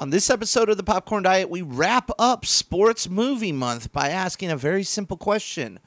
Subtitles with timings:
[0.00, 4.50] On this episode of the Popcorn Diet, we wrap up Sports Movie Month by asking
[4.50, 5.78] a very simple question.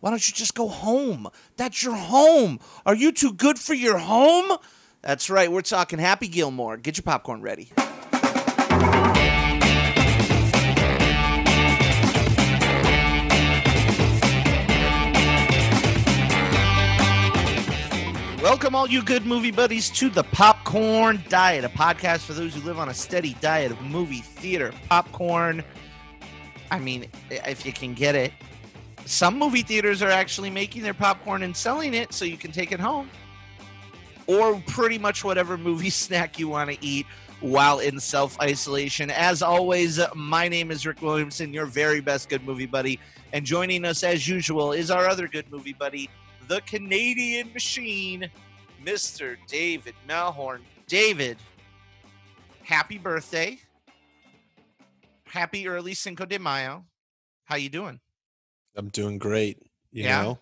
[0.00, 1.28] Why don't you just go home?
[1.58, 2.60] That's your home.
[2.86, 4.56] Are you too good for your home?
[5.02, 6.78] That's right, we're talking Happy Gilmore.
[6.78, 7.70] Get your popcorn ready.
[18.58, 22.60] Welcome, all you good movie buddies, to the Popcorn Diet, a podcast for those who
[22.62, 25.62] live on a steady diet of movie theater popcorn.
[26.68, 28.32] I mean, if you can get it.
[29.04, 32.72] Some movie theaters are actually making their popcorn and selling it so you can take
[32.72, 33.08] it home.
[34.26, 37.06] Or pretty much whatever movie snack you want to eat
[37.38, 39.08] while in self isolation.
[39.08, 42.98] As always, my name is Rick Williamson, your very best good movie buddy.
[43.32, 46.10] And joining us, as usual, is our other good movie buddy,
[46.48, 48.28] the Canadian machine,
[48.84, 49.36] Mr.
[49.46, 50.60] David Melhorn.
[50.86, 51.36] David,
[52.62, 53.58] happy birthday.
[55.26, 56.84] Happy early Cinco de Mayo.
[57.44, 58.00] How you doing?
[58.76, 59.58] I'm doing great.
[59.92, 60.22] You Yeah?
[60.22, 60.38] know,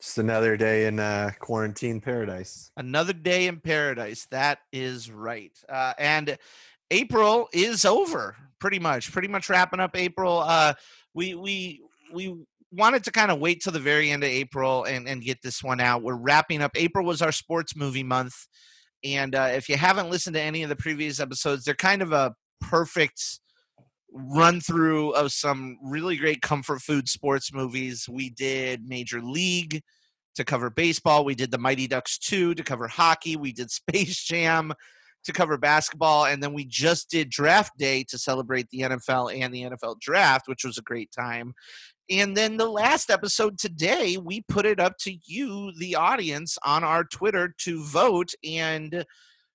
[0.00, 2.70] just another day in uh, quarantine paradise.
[2.76, 4.26] Another day in paradise.
[4.30, 5.52] That is right.
[5.68, 6.38] Uh, and
[6.90, 9.12] April is over, pretty much.
[9.12, 10.38] Pretty much wrapping up April.
[10.38, 10.74] Uh,
[11.14, 12.34] we we we
[12.70, 15.62] wanted to kind of wait till the very end of April and and get this
[15.62, 16.02] one out.
[16.02, 16.72] We're wrapping up.
[16.74, 18.34] April was our sports movie month,
[19.04, 22.12] and uh, if you haven't listened to any of the previous episodes, they're kind of
[22.12, 23.40] a perfect
[24.12, 28.08] run through of some really great comfort food sports movies.
[28.08, 29.82] We did Major League
[30.34, 31.24] to cover baseball.
[31.24, 33.36] We did the Mighty Ducks 2 to cover hockey.
[33.36, 34.72] We did Space Jam
[35.24, 36.26] to cover basketball.
[36.26, 40.48] And then we just did Draft Day to celebrate the NFL and the NFL Draft,
[40.48, 41.54] which was a great time.
[42.10, 46.84] And then the last episode today, we put it up to you, the audience, on
[46.84, 48.32] our Twitter to vote.
[48.42, 49.04] And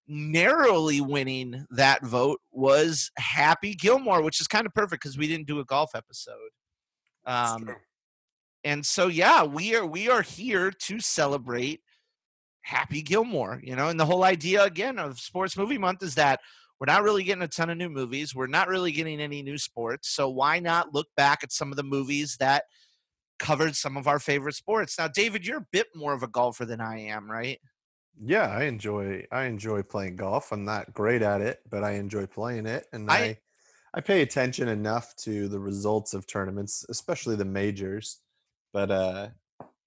[0.08, 5.48] narrowly winning that vote was Happy Gilmore, which is kind of perfect because we didn't
[5.48, 6.52] do a golf episode.
[7.26, 7.76] Um,
[8.64, 11.82] and so yeah we are we are here to celebrate
[12.62, 16.40] happy gilmore you know and the whole idea again of sports movie month is that
[16.80, 19.58] we're not really getting a ton of new movies we're not really getting any new
[19.58, 22.66] sports so why not look back at some of the movies that
[23.40, 26.66] covered some of our favorite sports now david you're a bit more of a golfer
[26.66, 27.60] than i am right
[28.22, 30.52] Yeah, I enjoy I enjoy playing golf.
[30.52, 33.38] I'm not great at it, but I enjoy playing it, and I- I
[33.96, 38.22] I, pay attention enough to the results of tournaments, especially the majors.
[38.72, 39.30] But uh,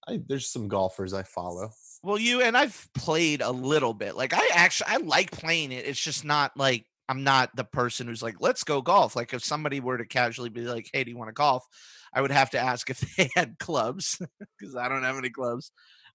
[0.08, 1.70] I, there's some golfers I follow.
[2.06, 5.87] Well you and i've played a little bit like i actually i like playing it
[5.87, 9.44] it's just not like i'm not the person who's like let's go golf like if
[9.44, 11.66] somebody were to casually be like hey do you want to golf
[12.15, 14.21] i would have to ask if they had clubs
[14.59, 15.72] because i don't have any clubs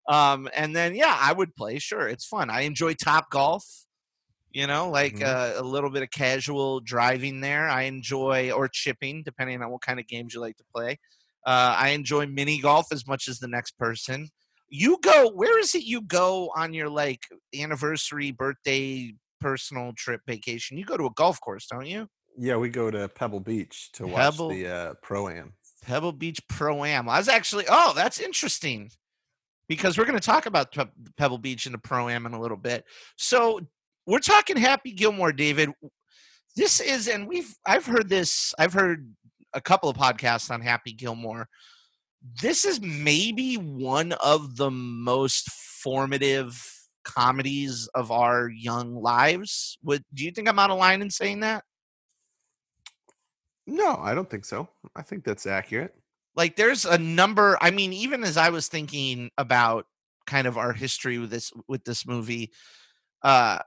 [0.10, 3.86] um and then yeah i would play sure it's fun i enjoy top golf
[4.52, 5.26] you know like Mhm.
[5.26, 9.82] uh, a little bit of casual driving there i enjoy or chipping depending on what
[9.82, 11.00] kind of games you like to play
[11.46, 14.30] uh, i enjoy mini golf as much as the next person
[14.72, 17.20] you go where is it you go on your like
[17.58, 20.78] anniversary birthday personal trip vacation?
[20.78, 22.08] You go to a golf course don't you?
[22.38, 25.54] Yeah, we go to Pebble Beach to Pebble- watch the uh, pro am.
[25.84, 28.90] pebble beach pro am i was actually oh that's interesting
[29.68, 30.86] because we're going to talk about Pe-
[31.18, 32.84] pebble beach and the pro am in a little bit.
[33.18, 33.62] So
[34.06, 35.70] we're talking happy gilmore david.
[36.56, 39.10] This is and we've i've heard this i've heard
[39.54, 41.48] a couple of podcasts on happy gilmore
[42.42, 46.62] this is maybe one of the most formative
[47.04, 51.40] comedies of our young lives would do you think i'm out of line in saying
[51.40, 51.64] that
[53.68, 54.68] No, I don't think so.
[54.96, 55.96] I think that's accurate.
[56.36, 59.86] like there's a number i mean even as i was thinking about
[60.28, 62.52] kind of our history with this with this movie
[63.24, 63.60] uh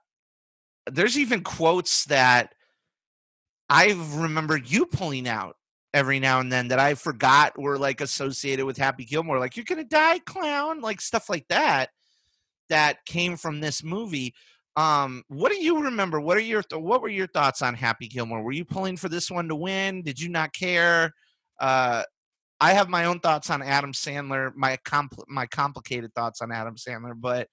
[0.90, 2.54] there's even quotes that
[3.68, 5.56] i remember you pulling out
[5.94, 9.64] every now and then that i forgot were like associated with happy gilmore like you're
[9.64, 11.88] gonna die clown like stuff like that
[12.68, 14.34] that came from this movie.
[14.76, 16.20] Um what do you remember?
[16.20, 18.42] What are your th- what were your thoughts on happy gilmore?
[18.42, 20.02] Were you pulling for this one to win?
[20.02, 21.12] Did you not care?
[21.60, 22.02] Uh
[22.60, 26.76] I have my own thoughts on Adam Sandler, my compl- my complicated thoughts on Adam
[26.76, 27.48] Sandler, but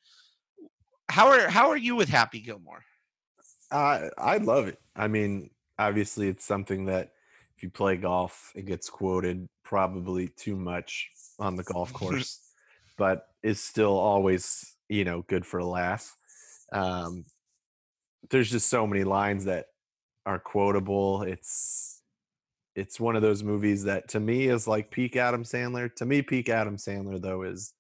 [1.10, 2.84] how are how are you with Happy Gilmore?
[3.72, 4.80] I I love it.
[4.96, 7.12] I mean, obviously, it's something that
[7.64, 11.10] you play golf, it gets quoted probably too much
[11.40, 12.40] on the golf course,
[12.98, 16.16] but is still always you know good for a laugh.
[16.72, 17.26] Um,
[18.30, 19.68] there's just so many lines that
[20.26, 21.24] are quotable.
[21.24, 22.02] It's
[22.76, 25.94] it's one of those movies that to me is like peak Adam Sandler.
[25.96, 27.74] To me, peak Adam Sandler though is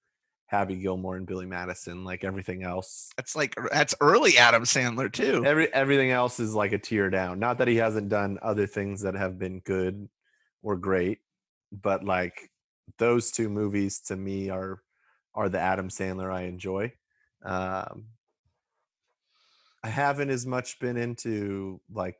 [0.51, 2.03] Happy Gilmore and Billy Madison.
[2.03, 5.45] Like everything else, That's like that's early Adam Sandler too.
[5.45, 7.39] every everything else is like a tier down.
[7.39, 10.09] Not that he hasn't done other things that have been good
[10.61, 11.19] or great,
[11.71, 12.51] but like
[12.97, 14.81] those two movies to me are
[15.33, 16.91] are the Adam Sandler I enjoy.
[17.45, 18.07] Um,
[19.81, 22.17] I haven't as much been into like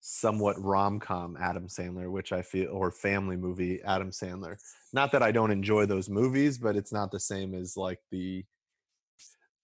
[0.00, 4.56] somewhat rom-com Adam Sandler, which I feel or family movie Adam Sandler.
[4.92, 8.44] Not that I don't enjoy those movies, but it's not the same as like the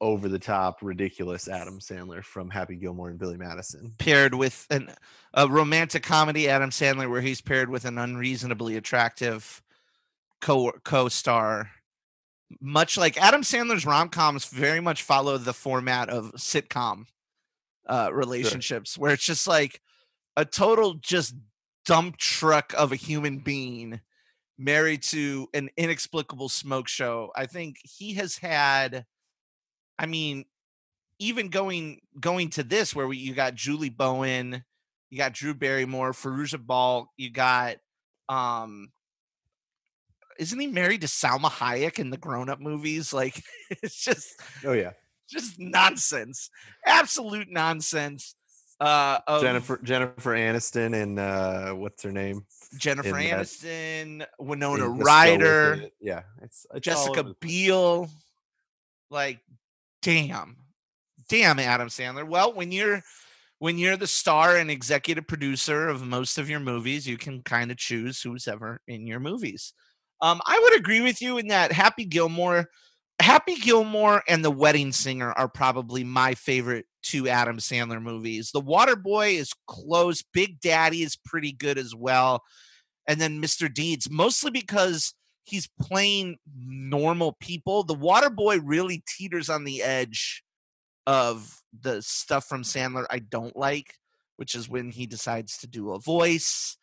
[0.01, 3.95] over the top ridiculous Adam Sandler from Happy Gilmore and Billy Madison.
[3.99, 4.91] Paired with an
[5.33, 9.63] a romantic comedy Adam Sandler where he's paired with an unreasonably attractive
[10.41, 11.71] co co-star.
[12.61, 17.07] Much like Adam Sandler's rom-coms very much follow the format of sitcom
[17.87, 19.81] uh relationships where it's just like
[20.37, 21.35] a total just
[21.85, 24.01] dump truck of a human being
[24.59, 27.31] married to an inexplicable smoke show.
[27.37, 29.05] I think he has had
[29.99, 30.45] I mean
[31.19, 34.65] even going going to this where we, you got Julie Bowen,
[35.11, 37.77] you got Drew Barrymore, Fairuza Balk, you got
[38.29, 38.91] um
[40.39, 43.13] isn't he married to Salma Hayek in the grown-up movies?
[43.13, 44.93] Like it's just Oh yeah,
[45.29, 46.51] just nonsense.
[46.87, 48.35] Absolute nonsense.
[48.85, 52.45] Uh Jennifer Jennifer Aniston and uh, what's her name?
[52.77, 55.95] Jennifer in that- Aniston, Winona Show with Ryder, It.
[56.01, 58.11] Yeah, it's, it's Jessica Biel.
[59.11, 59.41] Like,
[60.03, 60.57] damn,
[61.29, 62.27] damn, Adam Sandler.
[62.27, 63.03] Well, when you're
[63.59, 67.71] when you're the star and executive producer of most of your movies, you can kind
[67.71, 69.73] of choose who's ever in your movies.
[70.21, 72.69] Um, I would agree with you in that Happy Gilmore,
[73.21, 78.51] Happy Gilmore and The Wedding Singer are probably my favorite two Adam Sandler movies.
[78.53, 80.23] The Water Boy is close.
[80.23, 82.43] Big Daddy is pretty good as well.
[83.07, 83.73] And then Mr.
[83.73, 85.15] Deeds, mostly because
[85.45, 87.85] he's playing normal people.
[87.85, 90.43] The Water Boy really teeters on the edge
[91.07, 93.95] of the stuff from Sandler I don't like,
[94.37, 96.77] which is when he decides to do a voice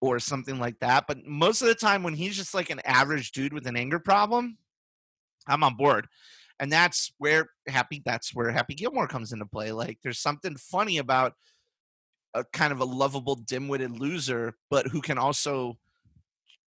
[0.00, 1.04] or something like that.
[1.06, 3.98] But most of the time, when he's just like an average dude with an anger
[3.98, 4.58] problem,
[5.48, 6.06] I'm on board.
[6.60, 9.72] And that's where Happy that's where Happy Gilmore comes into play.
[9.72, 11.34] Like there's something funny about
[12.34, 15.78] a kind of a lovable dim-witted loser, but who can also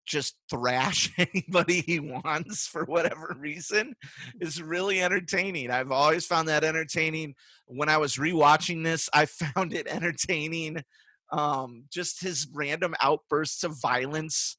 [0.06, 3.94] just thrash anybody he wants for whatever reason
[4.40, 5.70] is really entertaining.
[5.70, 7.34] I've always found that entertaining.
[7.66, 10.84] When I was rewatching this, I found it entertaining.
[11.32, 14.56] Um, just his random outbursts of violence.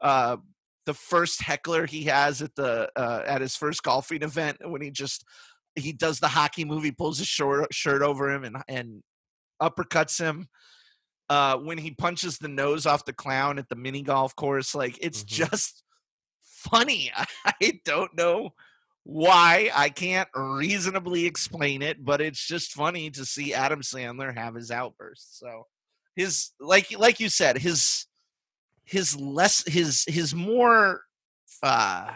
[0.00, 0.38] Uh,
[0.88, 4.90] the first heckler he has at the uh, at his first golfing event when he
[4.90, 5.22] just
[5.76, 9.02] he does the hockey move, he pulls his short shirt over him and and
[9.60, 10.48] uppercuts him
[11.28, 14.96] uh when he punches the nose off the clown at the mini golf course like
[15.02, 15.26] it's Mhm.
[15.26, 15.82] just
[16.42, 17.12] funny
[17.44, 18.54] i don't know
[19.04, 24.54] why i can't reasonably explain it but it's just funny to see adam sandler have
[24.54, 25.66] his outbursts so
[26.16, 28.06] his like like you said his
[28.88, 31.02] his less his his more
[31.62, 32.10] uh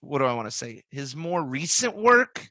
[0.00, 0.82] what do i want to say?
[0.90, 2.48] His more recent work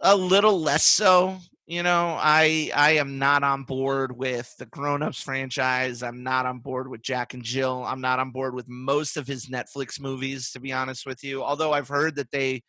[0.00, 2.16] a little less so you know?
[2.20, 6.02] I i am not on board with the grown-ups franchise.
[6.02, 7.84] I'm not on board with jack and jill.
[7.84, 11.42] I'm not on board with most of his netflix movies to be honest with you
[11.42, 12.62] although i've heard that they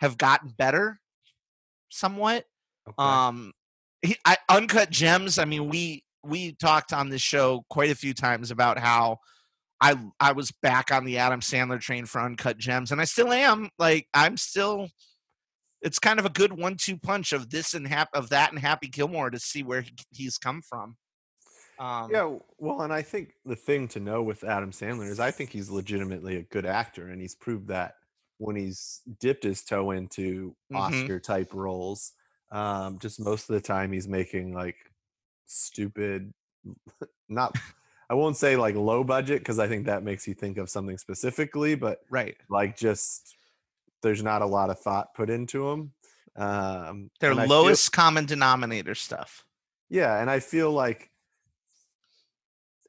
[0.00, 0.98] have gotten better
[1.88, 2.44] somewhat.
[2.88, 2.96] Okay.
[2.98, 3.52] um
[4.02, 8.14] he, I, uncut gems i mean we we talked on this show quite a few
[8.14, 9.18] times about how
[9.80, 13.32] i i was back on the adam sandler train for uncut gems and i still
[13.32, 14.88] am like i'm still
[15.82, 18.88] it's kind of a good one-two punch of this and hap- of that and happy
[18.88, 20.96] gilmore to see where he, he's come from
[21.78, 25.30] um yeah, well, and I think the thing to know with Adam Sandler is I
[25.30, 27.94] think he's legitimately a good actor, and he's proved that
[28.36, 30.76] when he's dipped his toe into Mhm.
[30.76, 32.12] Oscar type roles.
[32.52, 34.76] Um, just most of the time, he's making like
[35.50, 36.32] stupid,
[37.28, 37.54] not.
[38.08, 40.98] I won't say like low budget because I think that makes you think of something
[40.98, 43.36] specifically, but right like just
[44.02, 45.92] there's not a lot of thought put into them.
[46.36, 49.44] Um, their and I feel- lowest common denominator stuff
[49.88, 51.10] yeah, and I feel like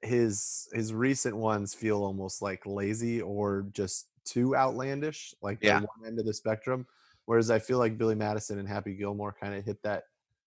[0.01, 5.79] his his recent ones feel almost like lazy or just too outlandish, like Yeah.
[5.79, 6.87] the one end of the spectrum.
[7.25, 10.03] Whereas I feel like Billy Madison and Happy Gilmore kind of hit that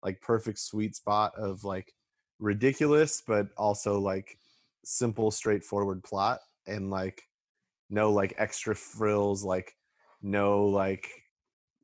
[0.04, 1.94] like perfect sweet spot of like
[2.42, 4.38] ridiculous, but also like
[4.84, 7.24] simple, straightforward plot and like
[7.90, 9.74] no like extra frills, like
[10.22, 11.08] no like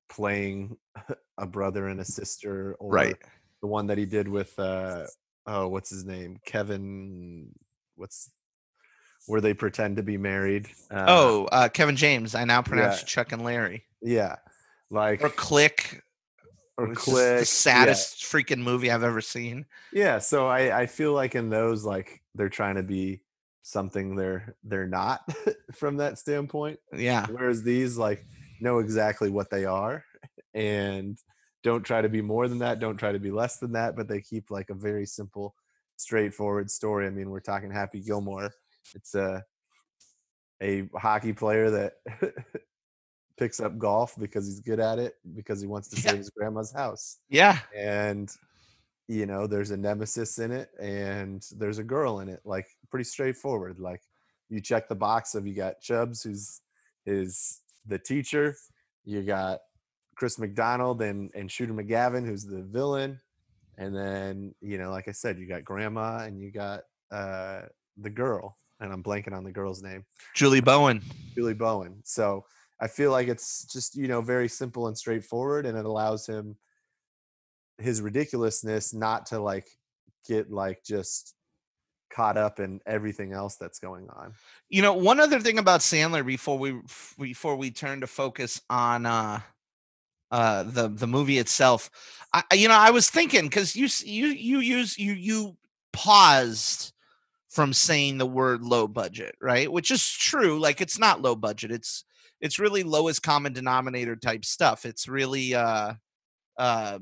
[0.10, 0.76] playing
[1.38, 3.18] a brother and a sister or right
[3.62, 5.04] the one that he did with uh
[5.48, 7.50] oh what's his name kevin
[7.96, 8.30] what's
[9.28, 10.68] where they pretend to be married.
[10.90, 12.34] Uh, oh, uh, Kevin James.
[12.34, 13.06] I now pronounce yeah.
[13.06, 13.84] Chuck and Larry.
[14.02, 14.38] yeah,
[14.90, 16.02] like Or Click.
[16.78, 17.40] Or which is click.
[17.40, 19.66] the saddest freaking movie I've ever seen.
[19.92, 20.04] Yeah.
[20.04, 23.22] yeah, so I I feel like in those like they're trying to be
[23.64, 25.22] something they're they're not
[25.76, 26.80] from that standpoint.
[26.94, 27.26] Yeah.
[27.30, 28.26] Whereas these like
[28.62, 30.04] know exactly what they are
[30.54, 31.18] and
[31.64, 34.08] don't try to be more than that, don't try to be less than that, but
[34.08, 35.54] they keep like a very simple,
[35.98, 37.08] straightforward story.
[37.08, 38.52] I mean, we're talking Happy Gilmore.
[38.96, 39.44] It's a
[40.62, 41.94] a hockey player that
[43.38, 46.10] picks up golf because he's good at it because he wants to Yeah.
[46.10, 47.20] save his grandma's house.
[47.30, 47.60] Yeah.
[47.76, 48.32] And
[49.10, 52.42] you know, there's a nemesis in it and there's a girl in it.
[52.44, 53.80] Like pretty straightforward.
[53.80, 54.02] Like
[54.50, 56.62] you check the box of you got Chubbs, who's
[57.06, 58.56] is the teacher.
[59.06, 59.60] You got
[60.16, 63.20] Chris McDonald and and Shooter McGavin, who's the villain.
[63.78, 67.62] And then, you know, like I said, you got grandma and you got uh
[67.98, 68.58] the girl.
[68.80, 70.06] And I'm blanking on the girl's name.
[70.36, 71.02] Julie Bowen.
[71.34, 72.02] Julie Bowen.
[72.04, 72.46] So
[72.80, 76.58] I feel like it's just, you know, very simple and straightforward and it allows him
[77.80, 79.68] his ridiculousness not to like
[80.28, 81.36] get like just
[82.10, 84.34] caught up in everything else that's going on.
[84.70, 86.80] You know, one other thing about Sandler before we
[87.20, 89.42] before we turn to focus on uh
[90.32, 91.90] uh the the movie itself.
[92.34, 95.58] I you know, I was thinking cuz you you you use you you
[95.94, 96.94] paused
[97.50, 99.72] from saying the word low budget, right?
[99.72, 100.60] Which is true.
[100.60, 101.72] Like it's not low budget.
[101.72, 102.04] It's
[102.42, 104.86] it's really lowest common denominator type stuff.
[104.86, 105.94] It's really uh
[106.58, 107.00] uh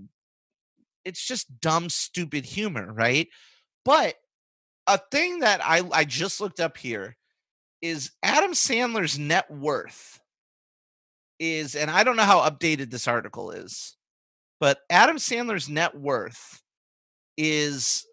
[1.04, 3.28] it's just dumb stupid humor, right?
[3.84, 4.16] But
[4.88, 7.18] a thing that I I just looked up here
[7.82, 10.20] is Adam Sandler's net worth
[11.40, 13.98] is and I don't know how updated this article is,
[14.60, 16.62] but Adam Sandler's net worth
[17.38, 18.06] is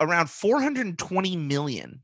[0.00, 2.02] around 420 million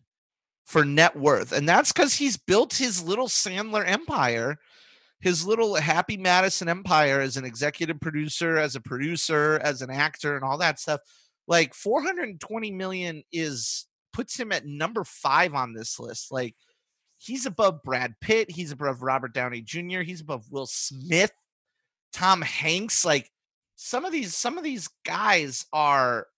[0.70, 1.50] for net worth.
[1.50, 4.56] And that's cuz he's built his little Sandler empire,
[5.18, 10.36] his little Happy Madison empire as an executive producer, as a producer, as an actor
[10.36, 11.00] and all that stuff.
[11.48, 16.30] Like 420 million is puts him at number 5 on this list.
[16.30, 16.54] Like
[17.18, 21.32] he's above Brad Pitt, he's above Robert Downey Jr., he's above Will Smith,
[22.12, 23.28] Tom Hanks, like
[23.74, 26.28] some of these some of these guys are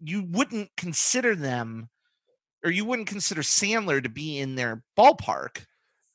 [0.00, 1.88] you wouldn't consider them
[2.66, 5.66] or you wouldn't consider Sandler to be in their ballpark,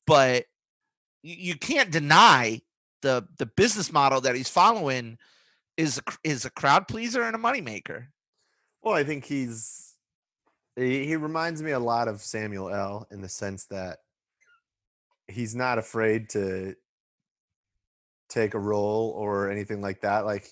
[0.05, 0.43] but
[1.23, 2.61] you, can't deny
[3.01, 5.17] the the business model that he's following
[5.77, 8.07] is a, is a crowd pleaser and a moneymaker.
[8.83, 9.93] Well, I think he's
[10.75, 13.99] he, he reminds me a lot of Samuel L in the sense that
[15.29, 16.75] he's not afraid to
[18.27, 20.25] take a role or anything like that.
[20.25, 20.51] Like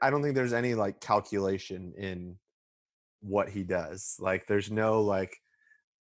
[0.00, 2.36] I don't think there's any like calculation in
[3.24, 4.16] what he does.
[4.20, 5.36] Like there's no like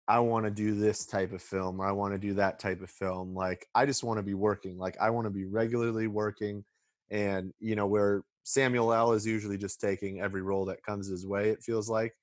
[0.06, 2.80] I want to do this type of film or I want to do that type
[2.80, 3.34] of film.
[3.34, 4.78] Like I just want to be working.
[4.78, 6.64] Like I want to be regularly working
[7.10, 11.26] and you know where Samuel L is usually just taking every role that comes his
[11.26, 12.14] way it feels like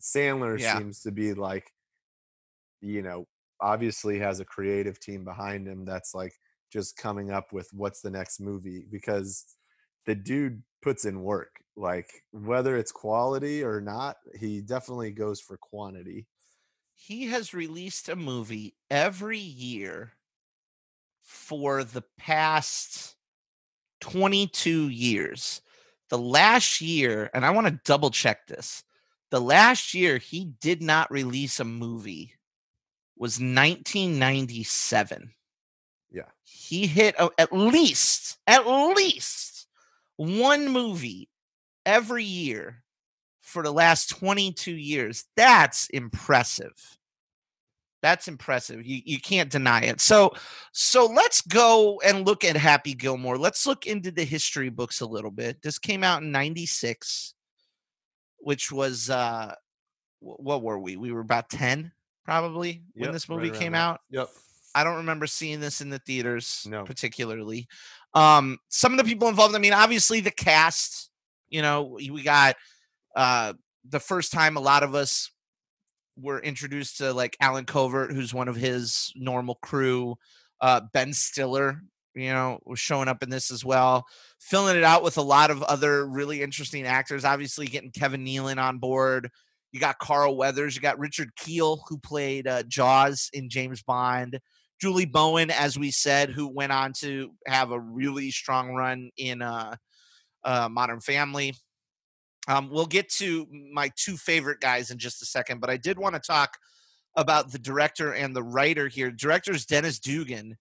[0.00, 0.78] Sandler Yeah.
[0.78, 1.70] seems to be like
[2.80, 3.26] you know
[3.60, 6.32] obviously has a creative team behind him that's like
[6.72, 9.44] just coming up with what's the next movie because
[10.06, 15.56] the dude puts in work like whether it's quality or not he definitely goes for
[15.56, 16.26] quantity
[16.94, 20.12] He has released a movie every year
[21.22, 23.16] for the past
[24.00, 25.62] 22 years.
[26.08, 28.84] The last year, and I want to double check this.
[29.30, 32.34] The last year he did not release a movie
[33.16, 35.34] was 1997.
[36.10, 36.30] Yeah.
[36.42, 39.68] He hit a- at least, at least
[40.16, 41.28] one movie
[41.86, 42.82] every year
[43.40, 45.24] for the last 22 years.
[45.36, 46.72] That's impressive.
[48.02, 48.86] That's impressive.
[48.86, 50.00] You, you can't deny it.
[50.00, 50.32] So
[50.72, 53.36] so let's go and look at Happy Gilmore.
[53.36, 55.60] Let's look into the history books a little bit.
[55.62, 57.34] This came out in 96,
[58.38, 59.54] which was uh
[60.20, 60.96] what were we?
[60.96, 61.92] We were about 10
[62.24, 63.80] probably when Yep, this movie around came there.
[63.80, 64.00] out.
[64.10, 64.28] yep
[64.74, 66.84] I don't remember seeing this in the theaters No.
[66.84, 67.66] particularly.
[68.14, 71.09] Um, some of the people involved, I mean, obviously the cast,
[71.50, 72.56] you know, we got
[73.16, 73.54] uh
[73.88, 75.30] the first time a lot of us
[76.16, 80.16] were introduced to like Allen Covert, who's one of his normal crew.
[80.60, 81.82] Uh Ben Stiller,
[82.14, 84.06] you know, was showing up in this as well,
[84.38, 87.24] filling it out with a lot of other really interesting actors.
[87.24, 89.30] Obviously, getting Kevin Nealon on board.
[89.72, 90.74] You got Carl Weathers.
[90.74, 94.40] You got Richard Kiel, who played uh, Jaws in James Bond.
[94.80, 99.42] Julie Bowen, as we said, who went on to have a really strong run in
[99.42, 99.76] uh,
[100.44, 101.54] uh, Modern Family.
[102.48, 105.98] Um, we'll get to my two favorite guys in just a second, but I did
[105.98, 106.56] want to talk
[107.16, 109.10] about the director and the writer here.
[109.10, 110.56] Director is Dennis Dugan,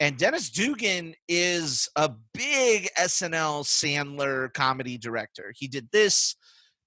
[0.00, 5.52] and Dennis Dugan is a big SNL Sandler comedy director.
[5.56, 6.36] He did this,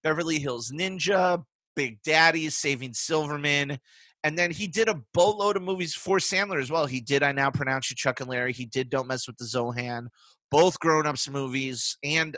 [0.01, 1.43] Beverly Hills Ninja,
[1.75, 3.79] Big Daddy, Saving Silverman.
[4.23, 6.85] And then he did a boatload of movies for Sandler as well.
[6.85, 8.53] He did I Now Pronounce You Chuck and Larry.
[8.53, 10.07] He did Don't Mess with the Zohan,
[10.51, 11.97] both grown ups movies.
[12.03, 12.37] And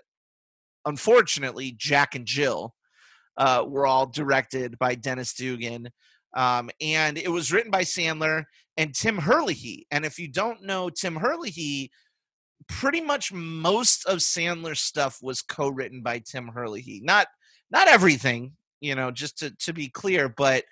[0.85, 2.75] unfortunately, Jack and Jill
[3.37, 5.89] uh, were all directed by Dennis Dugan.
[6.35, 8.45] Um, and it was written by Sandler
[8.77, 9.87] and Tim Herlihy.
[9.91, 11.91] And if you don't know Tim Herlihy,
[12.67, 17.01] pretty much most of Sandler's stuff was co-written by Tim Herlihy.
[17.03, 17.27] Not
[17.71, 20.63] not everything, you know, just to, to be clear, but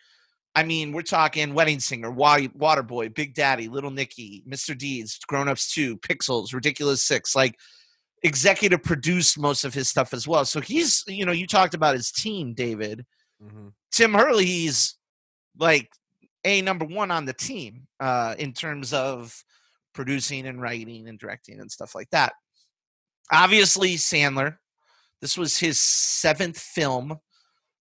[0.56, 4.78] I mean, we're talking Wedding Singer, why Waterboy, Big Daddy, Little Nicky, Mr.
[4.78, 7.36] Deeds, Grown Ups 2, Pixels, Ridiculous Six.
[7.36, 7.58] Like,
[8.24, 10.46] executive produced most of his stuff as well.
[10.46, 13.06] So he's, you know, you talked about his team, David.
[13.44, 13.70] Mm-hmm.
[13.92, 14.96] Tim Herlihy's
[15.58, 15.90] like
[16.44, 19.44] a number one on the team uh, in terms of
[19.94, 22.34] producing and writing and directing and stuff like that.
[23.32, 24.58] Obviously, Sandler.
[25.22, 27.20] This was his seventh film.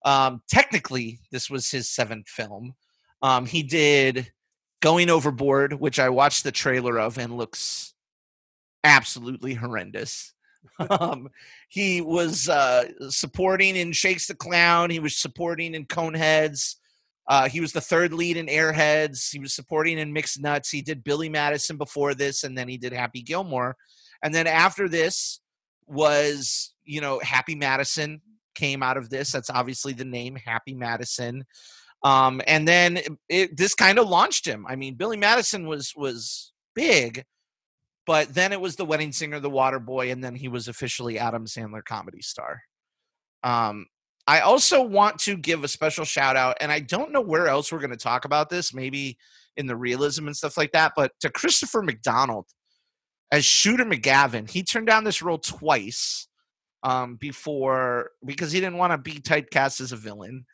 [0.04, 2.74] Um, technically, this was his seventh film.
[3.22, 4.32] Um, he did
[4.80, 7.94] Going Overboard, which I watched the trailer of and looks
[8.82, 10.32] absolutely horrendous.
[10.90, 11.28] um,
[11.68, 14.90] he was uh, supporting in Shakes the Clown.
[14.90, 16.76] He was supporting in Coneheads.
[17.28, 19.30] Uh, he was the third lead in Airheads.
[19.30, 20.70] He was supporting in Mixed Nuts.
[20.70, 23.76] He did Billy Madison before this, and then he did Happy Gilmore.
[24.22, 25.40] And then after this
[25.86, 28.20] was, you know, Happy Madison
[28.54, 29.32] came out of this.
[29.32, 31.44] That's obviously the name, Happy Madison.
[32.02, 34.66] Um, and then it, this kind of launched him.
[34.68, 37.24] I mean, Billy Madison was was big,
[38.06, 41.18] but then it was the Wedding Singer, the Water Boy, and then he was officially
[41.18, 42.62] Adam Sandler comedy star.
[43.42, 43.86] Um,
[44.26, 47.70] I also want to give a special shout out, and I don't know where else
[47.70, 49.18] we're going to talk about this, maybe
[49.56, 52.46] in the realism and stuff like that, but to Christopher McDonald
[53.30, 54.50] as Shooter McGavin.
[54.50, 56.28] He turned down this role twice
[56.82, 60.46] um, before because he didn't want to be typecast as a villain.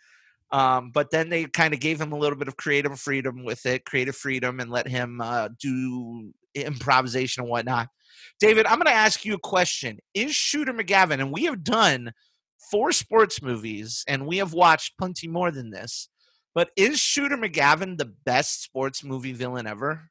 [0.52, 3.66] Um, but then they kind of gave him a little bit of creative freedom with
[3.66, 7.88] it, creative freedom, and let him uh, do improvisation and whatnot.
[8.38, 9.98] David, I'm going to ask you a question.
[10.14, 12.12] Is Shooter McGavin, and we have done
[12.70, 16.08] four sports movies, and we have watched plenty more than this.
[16.54, 20.10] But is Shooter McGavin the best sports movie villain ever?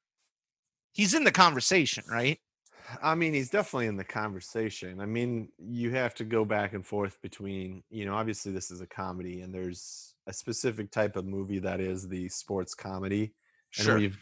[0.91, 2.39] He's in the conversation, right?
[3.01, 4.99] I mean, he's definitely in the conversation.
[4.99, 8.81] I mean, you have to go back and forth between, you know, obviously this is
[8.81, 13.33] a comedy and there's a specific type of movie that is the sports comedy.
[13.77, 13.97] And sure.
[13.97, 14.17] we've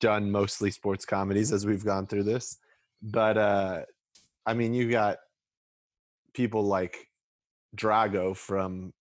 [0.00, 2.58] done mostly sports comedies as we've gone through this.
[3.02, 3.82] But uh
[4.46, 5.18] I mean, you got
[6.34, 7.08] people like
[7.76, 8.92] Drago from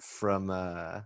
[0.00, 1.00] from uh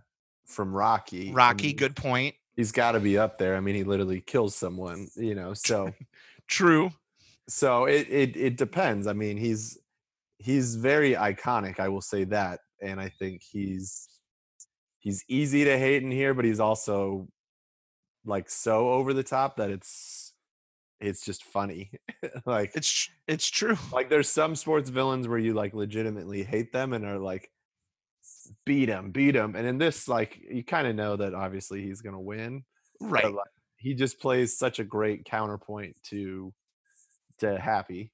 [0.45, 1.31] from Rocky.
[1.31, 2.35] Rocky, I mean, good point.
[2.55, 3.55] He's got to be up there.
[3.55, 5.53] I mean, he literally kills someone, you know.
[5.53, 5.93] So
[6.47, 6.91] true.
[7.51, 9.07] So it it it depends.
[9.07, 9.77] I mean, he's
[10.37, 12.61] he's very iconic, I will say that.
[12.81, 14.07] And I think he's
[14.99, 17.27] he's easy to hate in here, but he's also
[18.23, 20.33] like so over the top that it's
[21.01, 21.91] it's just funny.
[22.45, 23.77] like it's it's true.
[23.91, 27.51] Like there's some sports villains where you like legitimately hate them and are like
[28.65, 29.57] beat him, beat him.
[29.57, 32.63] And in this like you kind of know that obviously he's going to win.
[33.01, 33.25] Right.
[33.25, 33.35] Like,
[33.75, 36.53] he just plays such a great counterpoint to
[37.41, 38.11] to Happy.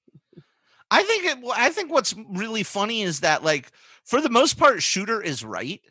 [0.90, 3.72] I think it, I think what's really funny is that like
[4.06, 5.82] for the most part Shooter is right.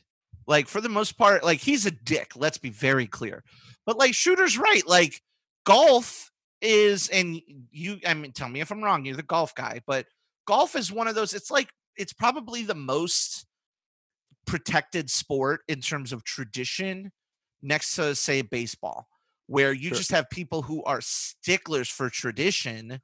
[0.46, 3.44] Like for the most part like he's a dick, let's be very clear.
[3.84, 4.86] But like Shooter's right.
[4.86, 5.22] Like
[5.64, 6.30] golf
[6.62, 10.06] is and you I mean tell me if I'm wrong, you're the golf guy, but
[10.46, 13.46] golf is one of those it's like it's probably the most
[14.46, 17.10] protected sport in terms of tradition
[17.62, 19.08] next to say baseball
[19.46, 19.98] where you sure.
[19.98, 23.00] just have people who are sticklers for tradition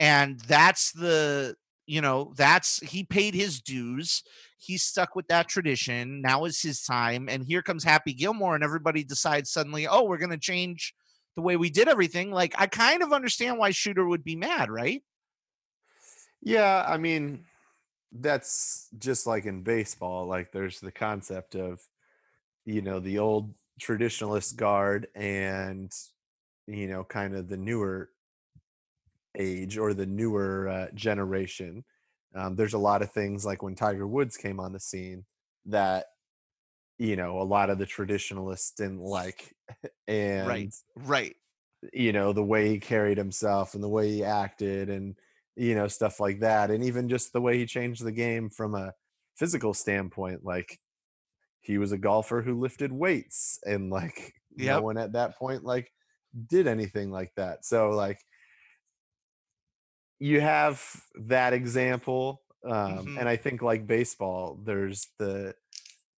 [0.00, 1.54] and that's the
[1.86, 4.22] you know that's he paid his dues
[4.56, 8.64] he's stuck with that tradition now is his time and here comes happy gilmore and
[8.64, 10.94] everybody decides suddenly oh we're going to change
[11.34, 14.70] the way we did everything, like I kind of understand why Shooter would be mad,
[14.70, 15.02] right?
[16.40, 17.44] Yeah, I mean,
[18.12, 20.26] that's just like in baseball.
[20.26, 21.80] Like there's the concept of,
[22.64, 25.92] you know, the old traditionalist guard and,
[26.66, 28.10] you know, kind of the newer
[29.36, 31.84] age or the newer uh, generation.
[32.34, 35.24] Um, there's a lot of things like when Tiger Woods came on the scene
[35.66, 36.06] that
[36.98, 39.54] you know a lot of the traditionalists didn't like
[40.08, 41.34] and right right
[41.92, 45.16] you know the way he carried himself and the way he acted and
[45.56, 48.74] you know stuff like that and even just the way he changed the game from
[48.74, 48.92] a
[49.36, 50.78] physical standpoint like
[51.60, 55.90] he was a golfer who lifted weights and like no one at that point like
[56.48, 57.64] did anything like that.
[57.64, 58.20] So like
[60.18, 63.16] you have that example um Mhm.
[63.16, 65.54] and I think like baseball there's the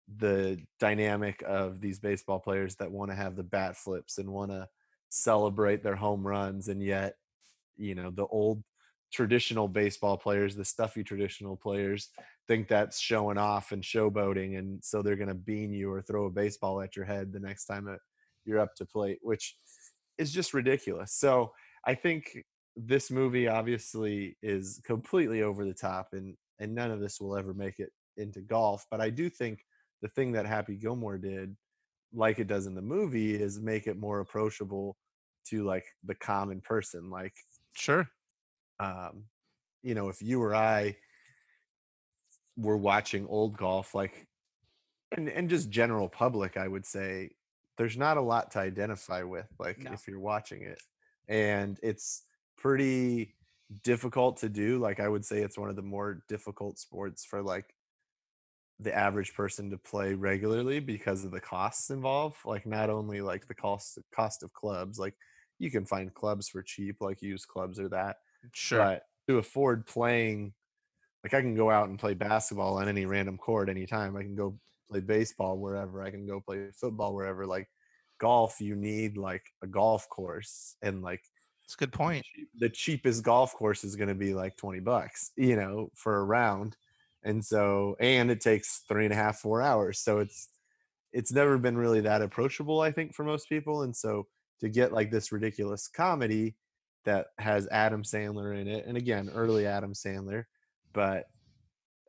[0.08, 4.50] the dynamic of these baseball players that want to have the bat flips and want
[4.50, 4.68] to
[5.10, 7.16] celebrate their home runs and yet
[7.76, 8.64] you know the old
[9.12, 12.10] traditional baseball players the stuffy traditional players
[12.48, 16.26] think that's showing off and showboating and so they're going to bean you or throw
[16.26, 18.00] a baseball at your head the next time that
[18.44, 19.56] you're up to plate which
[20.18, 21.52] is just ridiculous so
[21.86, 22.44] i think
[22.76, 27.54] this movie obviously is completely over the top and and none of this will ever
[27.54, 29.64] make it into golf but i do think
[30.02, 31.56] the thing that happy gilmore did
[32.12, 34.96] like it does in the movie is make it more approachable
[35.44, 37.34] to like the common person like
[37.74, 38.08] Sure.
[38.80, 39.24] um
[39.82, 40.96] you know if you or i
[42.56, 44.26] were watching old golf like
[45.16, 47.30] and and just general public i would say
[47.76, 49.92] there's not a lot to identify with like No.
[49.92, 50.80] if you're watching it
[51.28, 52.22] and it's
[52.64, 53.34] pretty
[53.82, 57.42] difficult to do like i would say it's one of the more difficult sports for
[57.42, 57.74] like
[58.80, 63.46] the average person to play regularly because of the costs involved like not only like
[63.46, 65.14] the cost cost of clubs like
[65.58, 68.16] you can find clubs for cheap like used clubs or that
[68.52, 68.78] Sure.
[68.78, 70.54] but to afford playing
[71.22, 74.34] like i can go out and play basketball on any random court anytime i can
[74.34, 74.58] go
[74.90, 77.68] play baseball wherever i can go play football wherever like
[78.18, 81.20] golf you need like a golf course and like
[81.64, 82.24] It's a good point.
[82.58, 86.24] the cheapest golf course is going to be like 20 bucks you know for a
[86.24, 86.76] round
[87.24, 90.48] and so and it takes three and a half four hours so it's
[91.12, 94.26] it's never been really that approachable i think for most people and so
[94.60, 96.54] to get like this ridiculous comedy
[97.04, 100.44] that has adam sandler in it and again early adam sandler
[100.92, 101.24] but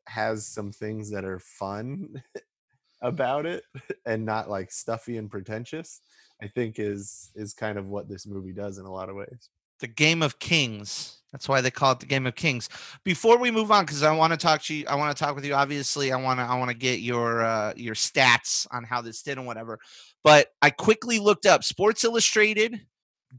[0.08, 2.22] has some things that are fun
[3.02, 3.64] about it
[4.06, 6.02] and not like stuffy and pretentious
[6.42, 9.50] i think is is kind of what this movie does in a lot of ways.
[9.82, 11.18] The game of kings.
[11.34, 12.70] That's why they call it the game of kings.
[13.04, 15.36] Before we move on because i want to talk to you i want to talk
[15.36, 18.84] with you obviously i want to i want to get your uh your stats on
[18.84, 19.80] how this did and whatever
[20.24, 22.82] but i quickly looked up sports illustrated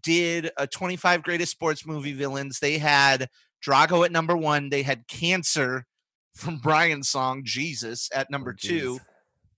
[0.02, 2.61] did a 25 greatest sports movie villains.
[2.61, 3.30] They had
[3.64, 5.87] drago at number one they had cancer
[6.35, 8.98] from brian's song jesus at number Oh, two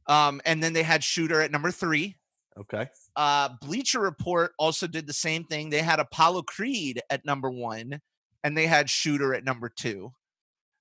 [0.06, 2.16] um and then they had shooter at number three.
[2.56, 5.70] Okay uh, Bleacher Report also did the same thing.
[5.70, 8.00] They had Apollo Creed at number one,
[8.44, 10.12] and they had Shooter at number two.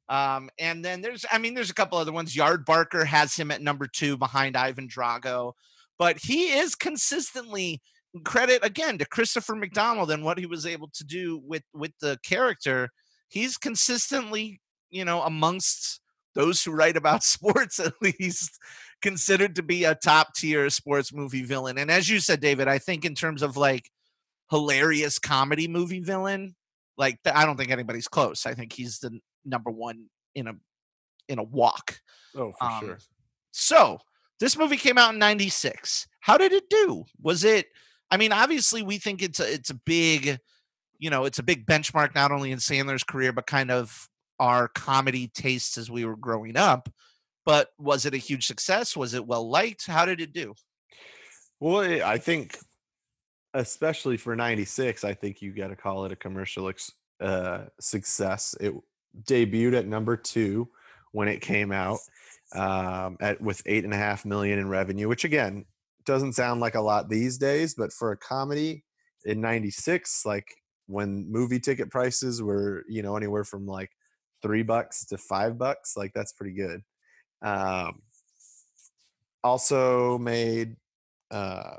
[0.07, 2.35] Um, and then there's, I mean, there's a couple other ones.
[2.35, 5.53] Yardbarker has him at number two behind Ivan Drago,
[5.97, 7.81] but he is consistently
[8.23, 12.19] credit again to Christopher McDonald and what he was able to do with with the
[12.23, 12.89] character.
[13.27, 16.01] He's consistently, you know, amongst
[16.35, 18.59] those who write about sports at least
[19.01, 21.77] considered to be a top tier sports movie villain.
[21.77, 23.89] And as you said, David, I think in terms of like
[24.49, 26.55] hilarious comedy movie villain,
[26.97, 28.45] like I don't think anybody's close.
[28.45, 30.05] I think he's the number one
[30.35, 30.53] in a
[31.27, 31.99] in a walk.
[32.35, 32.97] oh for Um, sure
[33.51, 33.99] So
[34.39, 36.07] this movie came out in '96.
[36.21, 37.05] How did it do?
[37.21, 37.67] Was it?
[38.09, 40.39] I mean, obviously, we think it's a it's a big,
[40.97, 44.07] you know, it's a big benchmark not only in Sandler's career but kind of
[44.39, 46.89] our comedy tastes as we were growing up.
[47.47, 48.97] But was it a huge success?
[48.97, 49.87] Was it well liked?
[49.87, 50.53] How did it do?
[51.61, 52.57] Well, eh, I think,
[53.53, 56.69] especially for '96, I think you got to call it a commercial
[57.21, 58.53] uh, success.
[58.59, 58.73] It
[59.23, 60.67] debuted at number two
[61.13, 61.99] when it came out,
[62.53, 65.63] um, at with eight and a half million in revenue, which again
[66.05, 68.83] doesn't sound like a lot these days, but for a comedy
[69.23, 70.53] in '96, like
[70.87, 73.91] when movie ticket prices were you know anywhere from like
[74.41, 76.83] three bucks to five bucks, like that's pretty good.
[77.41, 78.01] Um,
[79.43, 80.75] also made
[81.31, 81.77] uh,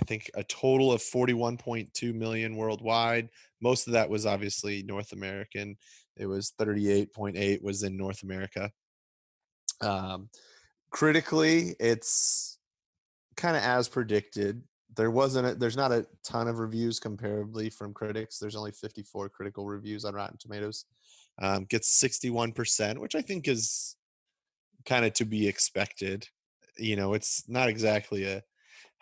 [0.00, 3.28] I think a total of 41.2 million worldwide.
[3.60, 5.76] Most of that was obviously North American.
[6.16, 8.70] It was 38.8 was in North America.
[9.80, 10.28] Um,
[10.90, 12.58] critically, it's
[13.36, 14.62] kind of as predicted.
[14.96, 18.38] There wasn't a, there's not a ton of reviews comparably from critics.
[18.38, 20.86] There's only 54 critical reviews on Rotten Tomatoes.
[21.40, 23.96] Um, gets 61%, which I think is
[24.86, 26.28] kind of to be expected.
[26.76, 28.42] You know, it's not exactly a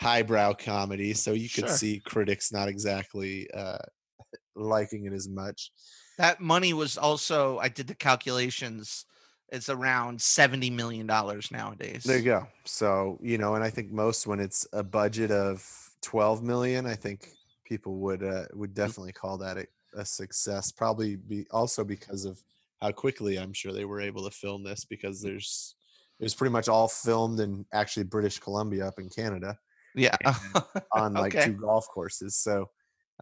[0.00, 1.76] highbrow comedy, so you could Sure.
[1.76, 3.78] see critics not exactly uh,
[4.54, 5.70] liking it as much.
[6.18, 9.06] That money was also I did the calculations.
[9.50, 12.04] It's around seventy million dollars nowadays.
[12.04, 12.46] There you go.
[12.64, 15.64] So you know, and I think most when it's a budget of
[16.02, 17.32] 12 million, I think
[17.64, 20.70] people would uh, would definitely call that a, a success.
[20.72, 22.42] Probably be also because of
[22.80, 25.74] how quickly I'm sure they were able to film this because there's
[26.20, 29.56] it was pretty much all filmed in actually British Columbia up in Canada
[29.94, 30.16] Yeah.
[30.92, 31.46] on like Okay.
[31.46, 32.36] two golf courses.
[32.36, 32.70] So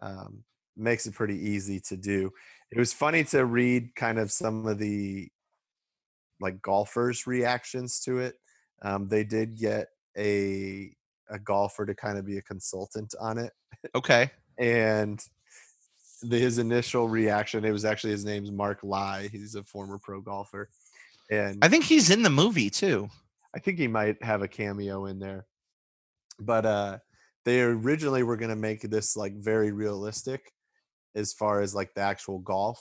[0.01, 0.43] um,
[0.75, 2.31] makes it pretty easy to do.
[2.71, 5.29] It was funny to read kind of some of the
[6.39, 8.35] like golfers' reactions to it.
[8.81, 10.91] Um, they did get a
[11.29, 13.51] a golfer to kind of be a consultant on it,
[13.95, 14.31] okay.
[14.57, 15.19] and
[16.21, 19.29] the, his initial reaction it was actually his name's Mark Lye.
[19.31, 20.69] He's a former pro golfer,
[21.29, 23.09] and I think he's in the movie too.
[23.55, 25.45] I think he might have a cameo in there.
[26.39, 26.97] But uh
[27.47, 30.51] they originally were going to make this like very realistic
[31.15, 32.77] as far as like the actual golf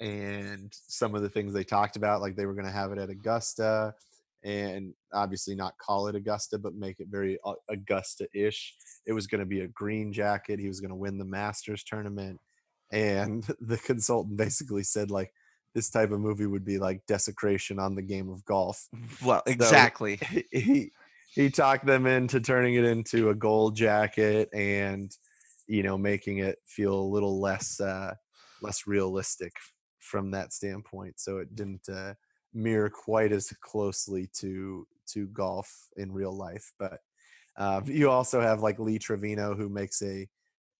[0.00, 2.98] and some of the things they talked about like they were going to have it
[2.98, 3.94] at Augusta
[4.44, 7.38] and obviously not call it Augusta but make it very
[7.70, 8.74] Augusta-ish.
[9.06, 10.60] It was going to be a green jacket.
[10.60, 12.38] He was going to win the Masters tournament
[12.92, 15.32] and the consultant basically said like
[15.74, 18.88] this type of movie would be like desecration on the game of golf
[19.24, 20.18] Well, exactly.
[20.50, 20.90] he
[21.34, 25.12] he talked them into turning it into a gold jacket and
[25.68, 28.14] you know making it feel a little less uh
[28.62, 29.52] less realistic
[30.00, 32.14] from that standpoint so it didn't uh
[32.54, 37.00] mirror quite as closely to to golf in real life but
[37.58, 40.26] uh you also have like lee trevino who makes a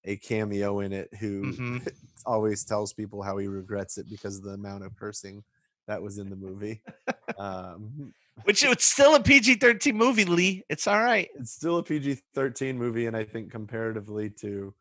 [0.07, 1.93] a cameo in it who Mhm.
[2.25, 5.45] always tells people how he regrets it because of the amount of cursing
[5.87, 6.81] that was in the movie
[7.39, 8.13] um
[8.45, 10.65] Which it's still a PG 13 movie, Lee.
[10.69, 11.29] It's all right.
[11.35, 14.75] it's still a PG thirteen movie, and I think comparatively to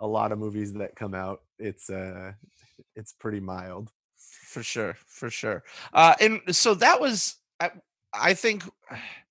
[0.00, 2.32] a lot of movies that come out, it's uh
[2.96, 3.90] it's pretty mild.
[4.16, 4.96] For sure.
[5.06, 5.62] For sure.
[5.94, 7.70] Uh, and so that was, I,
[8.12, 8.64] I think,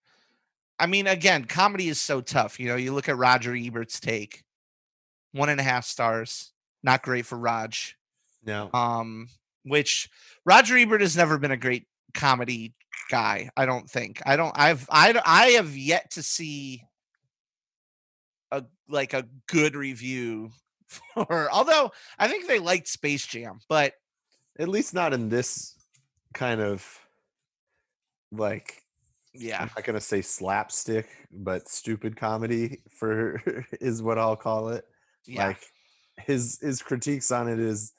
[0.80, 2.60] I mean, again, comedy is so tough.
[2.60, 4.44] You know, you look at Roger Ebert's take,
[5.32, 6.52] one and a half stars.
[6.84, 7.98] Not great for Raj.
[8.44, 9.30] No, um
[9.64, 10.10] which
[10.46, 12.74] roger ebert has never been a great comedy
[13.10, 16.84] guy i don't think i don't i've i i have yet to see
[18.52, 20.50] a like a good review
[20.88, 23.94] for although i think they liked space jam but
[24.58, 25.76] at least not in this
[26.34, 27.00] kind of
[28.32, 28.84] like
[29.34, 33.42] yeah I'm not gonna say slapstick, but stupid comedy for
[33.82, 34.86] is what I'll call it.
[35.26, 35.60] Yeah Like
[36.20, 37.94] his his critiques on it is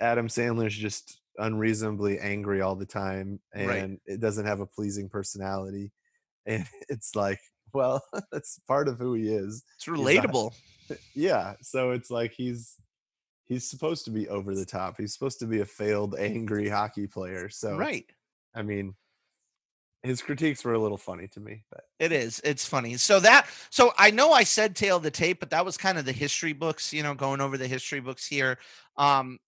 [0.00, 4.00] Adam Sandler's just unreasonably angry all the time and Right.
[4.06, 5.92] it doesn't have a pleasing personality.
[6.46, 7.40] And it's like,
[7.72, 8.02] well,
[8.32, 9.64] that's part of who he is.
[9.76, 10.52] it's not- relatable
[11.14, 11.54] Yeah.
[11.62, 12.74] So it's like he's
[13.46, 14.96] he's supposed to be over the top.
[14.98, 17.48] He's supposed to be a failed angry hockey player.
[17.48, 18.06] So right
[18.54, 18.94] I mean
[20.02, 22.40] his critiques were a little funny to me, but It is.
[22.44, 22.96] It's funny.
[22.96, 25.98] So that so I know I said tale of the tape, but that was kind
[25.98, 28.58] of the history books, you know, going over the history books here.
[28.96, 29.38] Um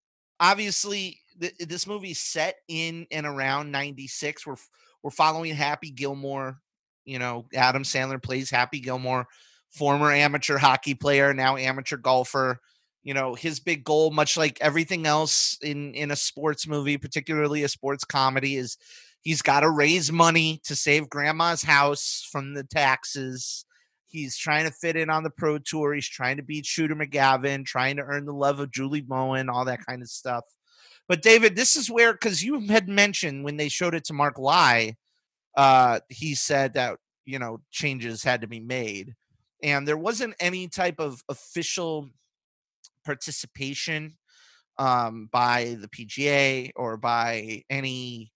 [0.40, 4.46] obviously th- this movie's set in and around 96.
[4.46, 4.56] We're
[5.02, 6.60] we're following Happy Gilmore,
[7.04, 9.26] you know, Adam Sandler plays Happy Gilmore,
[9.70, 12.60] former amateur hockey player, now amateur golfer.
[13.02, 17.62] You know, his big goal much like everything else in in a sports movie, particularly
[17.62, 18.76] a sports comedy is
[19.22, 23.64] He's got to raise money to save grandma's house from the taxes.
[24.06, 25.94] He's trying to fit in on the pro tour.
[25.94, 29.64] He's trying to beat Shooter McGavin, trying to earn the love of Julie Bowen, all
[29.66, 30.44] that kind of stuff.
[31.06, 34.38] But David, this is where because you had mentioned when they showed it to Mark
[34.38, 34.96] Lye,
[35.56, 39.14] uh, he said that you know changes had to be made,
[39.62, 42.08] and there wasn't any type of official
[43.04, 44.16] participation
[44.78, 48.32] um, by the PGA or by any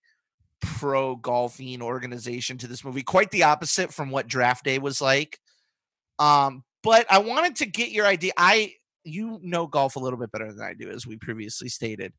[0.64, 3.02] pro golfing organization to this movie.
[3.02, 5.38] Quite the opposite from what draft day was like.
[6.18, 8.32] Um, but I wanted to get your idea.
[8.36, 8.74] I
[9.04, 12.12] you know golf a little bit better than I do, as we previously stated.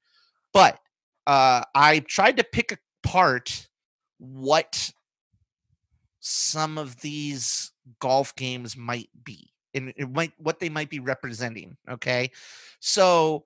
[0.53, 0.79] But
[1.27, 3.67] uh, I tried to pick apart
[4.17, 4.91] what
[6.19, 11.77] some of these golf games might be and it might what they might be representing.
[11.89, 12.31] Okay,
[12.79, 13.45] so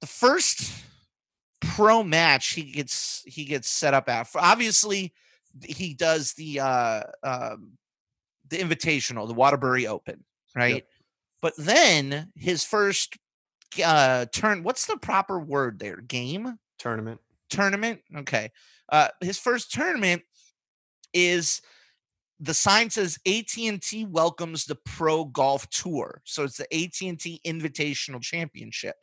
[0.00, 0.70] the first
[1.76, 5.12] pro match he gets he gets set up at obviously
[5.62, 7.72] he does the uh um
[8.48, 10.86] the invitational the waterbury open right
[11.42, 13.18] but then his first
[13.84, 17.20] uh turn what's the proper word there game tournament.
[17.50, 18.50] tournament okay
[18.90, 20.22] uh his first tournament
[21.12, 21.60] is
[22.38, 26.20] the sign says AT&T welcomes the Pro Golf Tour.
[26.24, 28.96] So it's the AT&T Invitational Championship.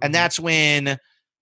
[0.00, 0.14] And Mhm.
[0.14, 0.98] that's when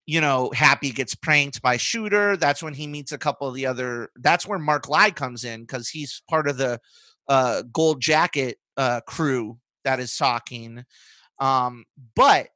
[0.06, 2.36] you know, Happy gets pranked by Shooter.
[2.36, 5.66] That's when he meets a couple of the other that's where Mark Lye comes in
[5.66, 6.80] cuz he's part of the
[7.28, 10.84] uh Gold Jacket uh crew that is talking.
[11.38, 12.48] Um but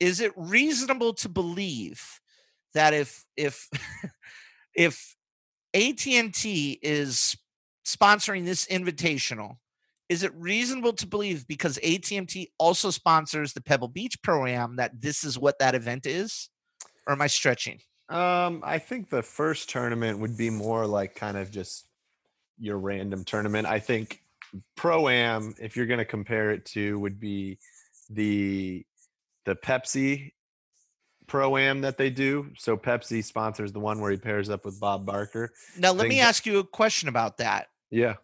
[0.00, 2.20] is it reasonable to believe
[2.74, 3.68] that if if
[4.74, 5.16] if
[5.74, 7.36] AT&T is
[7.86, 9.56] sponsoring this invitational,
[10.08, 15.00] is it reasonable to believe because AT&T also sponsors the Pebble Beach Pro Am that
[15.00, 16.48] this is what that event is?
[17.06, 17.80] Or am I stretching?
[18.08, 21.88] Um, I think the first tournament would be more like kind of just
[22.58, 23.66] your random tournament.
[23.66, 24.22] I think
[24.76, 27.58] Pro Am, if you're going to compare it to, would be
[28.10, 28.84] the
[29.44, 30.32] the Pepsi
[31.26, 32.52] Pro Am that they do.
[32.56, 35.52] So Pepsi sponsors the one where he pairs up with Bob Barker.
[35.78, 37.66] Now, let think me ask you a question about that.
[37.90, 38.14] Yeah.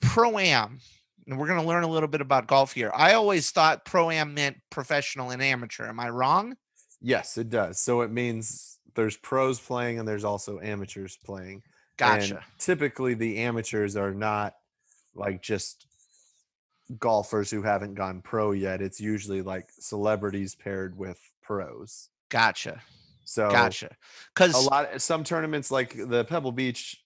[0.00, 0.78] Pro Am,
[1.26, 2.92] and we're going to learn a little bit about golf here.
[2.94, 5.88] I always thought Pro Am meant professional and amateur.
[5.88, 6.56] Am I wrong?
[7.02, 7.80] Yes, it does.
[7.80, 11.62] So it means there's pros playing and there's also amateurs playing.
[11.96, 12.36] Gotcha.
[12.36, 14.54] And typically the amateurs are not
[15.14, 15.86] like just
[16.98, 18.80] golfers who haven't gone pro yet.
[18.80, 22.08] It's usually like celebrities paired with pros.
[22.28, 22.80] Gotcha.
[23.24, 23.96] So Gotcha.
[24.34, 27.02] Because a lot some tournaments like the Pebble Beach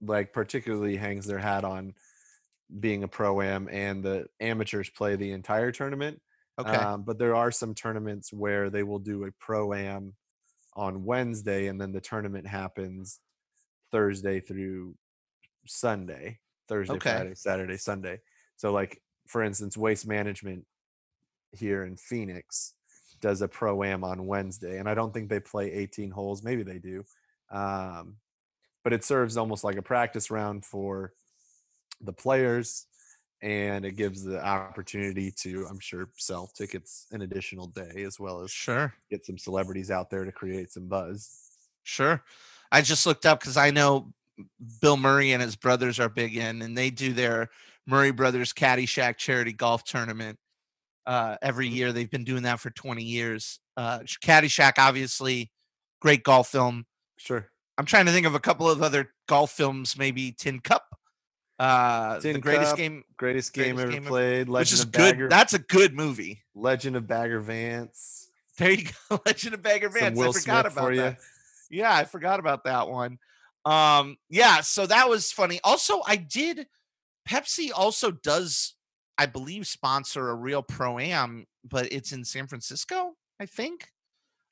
[0.00, 1.94] like particularly hangs their hat on
[2.80, 6.20] being a pro am and the amateurs play the entire tournament.
[6.58, 10.14] Okay, Um, but there are some tournaments where they will do a pro am
[10.74, 13.20] on Wednesday and then the tournament happens
[13.90, 14.94] Thursday through
[15.66, 16.38] Sunday.
[16.68, 17.10] Thursday, Okay.
[17.10, 18.20] Friday, Saturday, Sunday.
[18.56, 20.64] So like for instance, waste management
[21.52, 22.74] here in Phoenix
[23.20, 24.78] does a pro am on Wednesday.
[24.78, 26.42] And I don't think they play 18 holes.
[26.42, 27.04] Maybe they do.
[27.50, 28.16] Um,
[28.84, 31.12] but it serves almost like a practice round for
[32.00, 32.86] the players
[33.40, 38.40] and it gives the opportunity to i'm sure sell tickets an additional day as well
[38.40, 38.92] as sure.
[39.10, 41.48] get some celebrities out there to create some buzz
[41.88, 42.22] Sure.
[42.70, 44.12] I just looked up because I know
[44.82, 47.48] Bill Murray and his brothers are big in, and they do their
[47.86, 50.38] Murray Brothers Caddyshack charity golf tournament
[51.06, 51.92] uh, every year.
[51.92, 53.58] They've been doing that for 20 years.
[53.74, 55.50] Uh, sh- Caddyshack, obviously,
[56.00, 56.84] great golf film.
[57.16, 57.48] sure
[57.78, 60.87] I'm trying to think of a couple of other golf films, maybe Tin Cup,
[61.58, 64.84] uh, the greatest Cup, game, greatest game Greatest ever game ever- played legend which is
[64.84, 64.92] good.
[64.92, 66.42] bagger That's a good movie.
[66.54, 70.18] legend of bagger vance There you go, Legend of Bagger some Vance.
[70.18, 71.18] will I forgot smith about for you that.
[71.70, 73.18] Yeah, I forgot about that one.
[73.64, 75.60] Um, yeah, so that was funny.
[75.62, 76.66] Also, I did
[77.28, 78.74] Pepsi also does,
[79.18, 83.90] I believe, sponsor a real pro am, but it's in San Francisco, I think.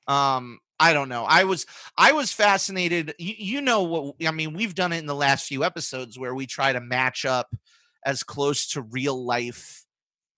[0.07, 1.23] Um, I don't know.
[1.25, 1.65] I was
[1.97, 3.15] I was fascinated.
[3.17, 6.35] You, you know what I mean, we've done it in the last few episodes where
[6.35, 7.55] we try to match up
[8.05, 9.85] as close to real life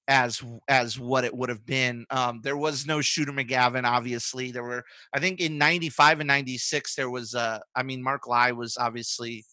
[0.07, 2.05] as as what it would have been.
[2.09, 4.51] Um, there was no Shooter McGavin, obviously.
[4.51, 7.35] There were, I think, in '95 and '96, there was.
[7.35, 9.45] Uh, I mean, Mark Lye was obviously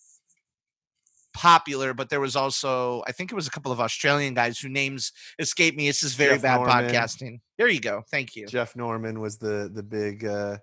[1.34, 4.70] popular, but there was also, I think, it was a couple of Australian guys who
[4.70, 5.86] names escape me.
[5.86, 6.74] This is very Jeff bad Norman.
[6.88, 7.40] podcasting.
[7.58, 8.02] There you go.
[8.10, 8.46] Thank you.
[8.46, 10.56] jeff norman was the the big uh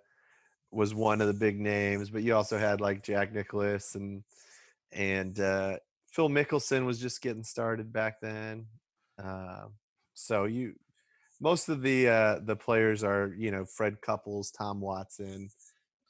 [0.74, 4.24] was one of the big names but you also had like jack nicklaus and
[4.92, 5.78] and uh
[6.12, 8.66] phil mickelson was just getting started back then
[9.24, 9.66] uh,
[10.14, 10.74] so you
[11.40, 15.50] most of the uh the players are you know fred couples tom watson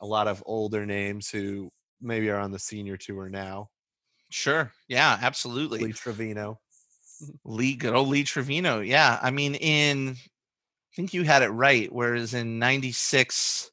[0.02, 1.71] a lot of older names who
[2.02, 3.69] maybe are on the senior tour now
[4.30, 4.71] Sure.
[4.88, 5.80] Yeah, absolutely.
[5.80, 6.60] lee trevino
[7.45, 8.80] Lee, good old Lee Trevino.
[8.80, 9.19] Yeah.
[9.21, 11.91] I mean, in, I think you had it right.
[11.91, 13.71] Whereas in 96,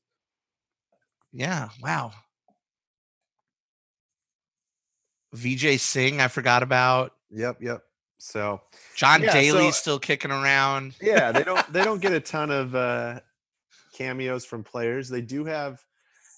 [1.33, 2.13] yeah, wow.
[5.35, 7.13] Vijay Singh, I forgot about.
[7.31, 7.83] yep yep
[8.19, 8.61] so
[8.97, 10.95] John Yeah, Daly's so- still kicking around.
[11.01, 13.21] yeah they don't they don't get a ton of uh
[13.95, 15.81] cameos from players they do have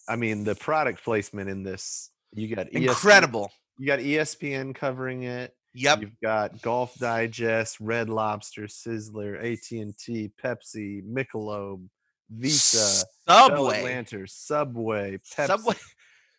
[0.08, 3.52] i mean the product placement in this you got ESPN Incredible.
[3.78, 6.00] you got espn covering it Yep.
[6.02, 11.86] you've got golf digest red lobster sizzler at&t pepsi michelob
[12.32, 13.78] visa Subway.
[13.78, 15.74] Atlantis, subway pepsi, Subway.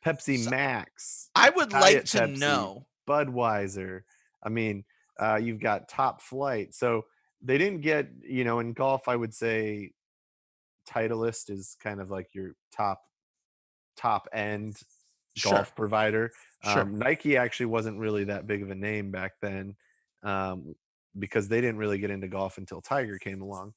[0.05, 2.37] pepsi max I would like to Pepsi.
[2.39, 2.85] know.
[3.07, 4.01] Budweiser.
[4.41, 4.85] I mean,
[5.19, 6.73] uh, you've got Top-Flite.
[6.73, 7.05] So
[7.41, 9.91] they didn't get, you know, in golf, I would say
[10.89, 13.01] Titleist is kind of like your top
[13.97, 14.77] top end
[15.35, 15.53] Sure.
[15.53, 16.31] golf provider.
[16.63, 16.81] Sure.
[16.81, 19.75] Um, Nike actually wasn't really that big of a name back then
[20.23, 20.75] um,
[21.17, 23.73] because they didn't really get into golf until Tiger came along.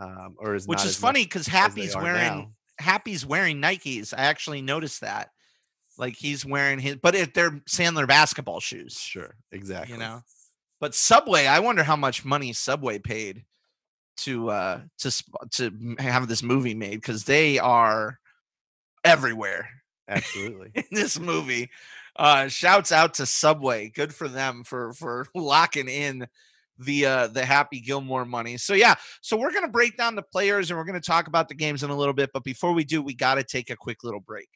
[0.00, 2.52] Um, or is Which is funny because Happy's wearing now.
[2.78, 4.14] Happy's wearing Nikes.
[4.16, 5.30] I actually noticed that.
[5.98, 9.92] Like he's wearing his, but if they're Sandler basketball shoes, Sure, exactly.
[9.92, 10.22] you know.
[10.80, 13.44] But Subway, I wonder how much money Subway paid
[14.18, 15.22] to uh to
[15.52, 18.18] to have this movie made because they are
[19.04, 19.68] everywhere
[20.08, 20.70] absolutely.
[20.74, 21.68] in this movie.
[22.16, 23.90] Uh shouts out to Subway.
[23.90, 26.28] Good for them for for locking in
[26.84, 28.56] the the Happy Gilmore money.
[28.56, 31.54] So yeah, so we're to break down the players and we're to talk about the
[31.54, 34.02] games in a little bit, but before we do, we got to take a quick
[34.04, 34.48] little break.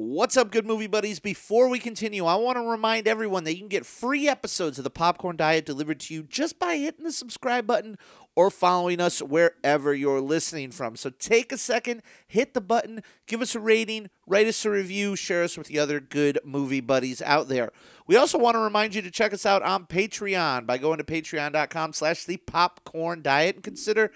[0.00, 1.18] What's up, good movie buddies?
[1.18, 4.84] Before we continue, I want to remind everyone that you can get free episodes of
[4.84, 7.98] the Popcorn Diet delivered to you just by hitting the subscribe button
[8.36, 10.94] or following us wherever you're listening from.
[10.94, 15.16] So take a second, hit the button, give us a rating, write us a review,
[15.16, 17.72] share us with the other good movie buddies out there.
[18.08, 21.04] We also want to remind you to check us out on Patreon by going to
[21.04, 24.10] patreon.com slash the popcorn diet and consider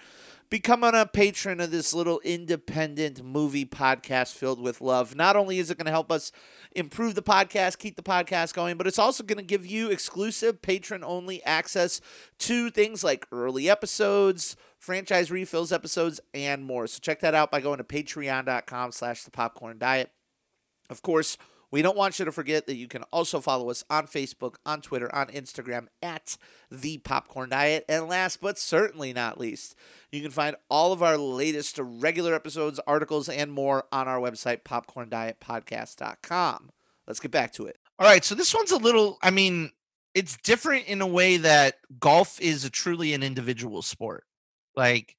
[0.49, 5.15] becoming a patron of this little independent movie podcast filled with love.
[5.15, 6.33] Not only is it going to help us
[6.75, 10.63] improve the podcast, keep the podcast going, but it's also going to give you exclusive
[10.63, 12.01] patron only access
[12.39, 16.87] to things like early episodes, franchise refills episodes, and more.
[16.87, 20.11] So check that out by going to patreon.com slash the popcorn diet.
[20.89, 21.37] Of course,
[21.73, 24.83] we don't want you to forget that you can also follow us on Facebook, on
[24.83, 26.37] Twitter, on Instagram at
[26.71, 27.85] The Popcorn Diet.
[27.89, 29.75] And last but certainly not least,
[30.13, 34.63] you can find all of our latest regular episodes, articles, and more on our website,
[34.63, 36.71] popcorndietpodcast.com.
[37.07, 37.79] Let's get back to it.
[37.99, 39.71] All right, so this one's a little, I mean,
[40.15, 44.25] it's different in a way that golf is a truly an individual sport.
[44.77, 45.17] Like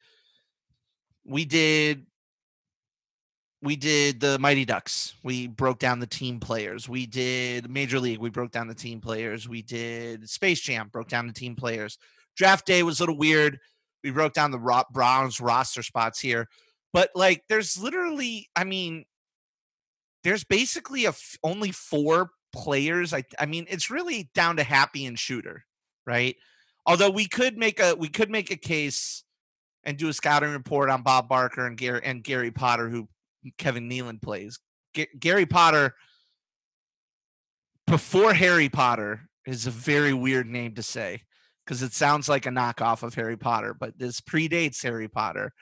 [1.26, 2.06] we did
[3.64, 5.16] we did the Mighty Ducks.
[5.24, 6.90] We broke down the team players.
[6.90, 8.20] We did Major League.
[8.20, 9.48] We broke down the team players.
[9.48, 10.90] We did Space Jam.
[10.92, 11.98] Broke down the team players.
[12.36, 13.60] Draft day was a little weird.
[14.04, 16.50] We broke down the Browns roster spots here,
[16.92, 19.06] but like, there's literally, I mean,
[20.26, 23.14] there's basically a f- only four players.
[23.14, 25.64] I, I mean, it's really down to Happy and Shooter,
[26.06, 26.36] right?
[26.86, 29.24] Although we could make a we could make a case
[29.86, 33.08] and do a scouting report on Bob Barker and Gary and Gary Potter, who
[33.58, 34.60] Kevin Nealon plays.
[34.94, 35.96] G- Gary Potter
[37.88, 41.22] before Harry Potter is a very weird name to say
[41.66, 45.54] because it sounds like a knockoff of Harry Potter, but this predates Harry Potter.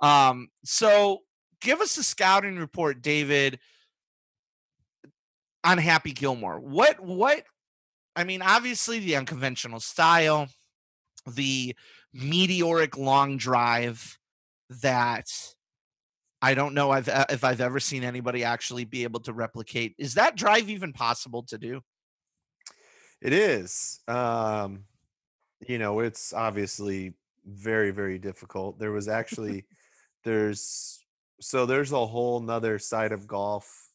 [0.00, 1.20] Um, so
[1.60, 3.58] give us a scouting report, David,
[5.64, 6.58] on Happy Gilmore.
[6.60, 7.44] What what
[8.16, 10.48] I mean, obviously the unconventional style,
[11.26, 11.74] the
[12.12, 14.18] meteoric long drive
[14.82, 15.26] that
[16.42, 19.94] I don't know I've, uh, if I've ever seen anybody actually be able to replicate.
[19.96, 21.80] Is that drive even possible to do?
[23.22, 24.00] It is.
[24.08, 24.84] Um,
[25.66, 27.14] you know, it's obviously
[27.46, 28.80] very, very difficult.
[28.80, 29.66] There was actually,
[30.24, 31.04] there's,
[31.40, 33.88] so there's a whole nother side of golf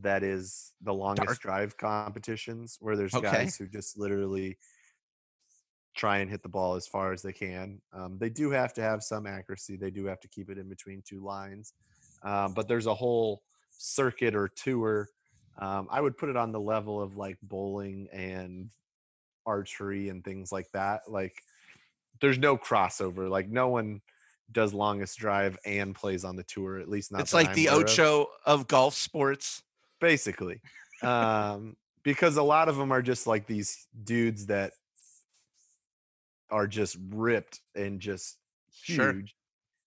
[0.00, 1.40] that is the longest Dark.
[1.40, 3.30] drive competitions where there's okay.
[3.30, 4.58] guys who just literally
[5.98, 7.80] try and hit the ball as far as they can.
[7.92, 9.76] Um, they do have to have some accuracy.
[9.76, 11.74] They do have to keep it in between two lines.
[12.22, 13.42] Um, but there's a whole
[13.76, 15.08] circuit or tour.
[15.58, 18.70] Um, I would put it on the level of like bowling and
[19.44, 21.02] archery and things like that.
[21.08, 21.34] Like
[22.20, 23.28] there's no crossover.
[23.28, 24.00] Like no one
[24.52, 26.78] does longest drive and plays on the tour.
[26.78, 27.20] At least not.
[27.20, 28.60] It's like I'm the Ocho of.
[28.60, 29.62] of golf sports.
[30.00, 30.60] Basically.
[31.02, 34.72] um, because a lot of them are just like these dudes that
[36.50, 38.36] are just ripped and just
[38.72, 39.22] huge sure.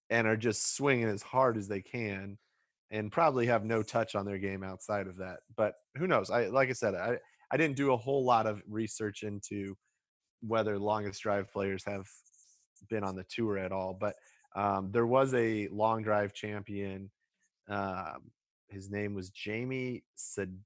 [0.10, 2.38] and are just swinging as hard as they can
[2.92, 5.40] and probably have no touch on their game outside of that.
[5.56, 6.30] But who knows?
[6.30, 7.18] I like I said, I,
[7.52, 9.76] I didn't do a whole lot of research into
[10.42, 12.08] whether longest drive players have
[12.90, 13.98] been on the tour at all.
[14.00, 14.16] But
[14.56, 17.10] um, there was a long drive champion.
[17.70, 18.32] Um,
[18.70, 20.60] his name was Jamie Sad-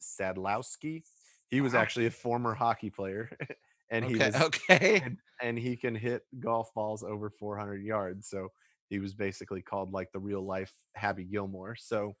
[0.00, 1.02] Sadlowski.
[1.50, 3.30] He was actually a former hockey player.
[3.90, 8.48] and he okay, was okay and, he can hit golf balls over 400 yards so
[8.88, 12.14] he was basically called like the real life happy gilmore so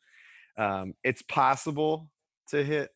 [0.56, 2.10] um, it's possible
[2.48, 2.90] to hit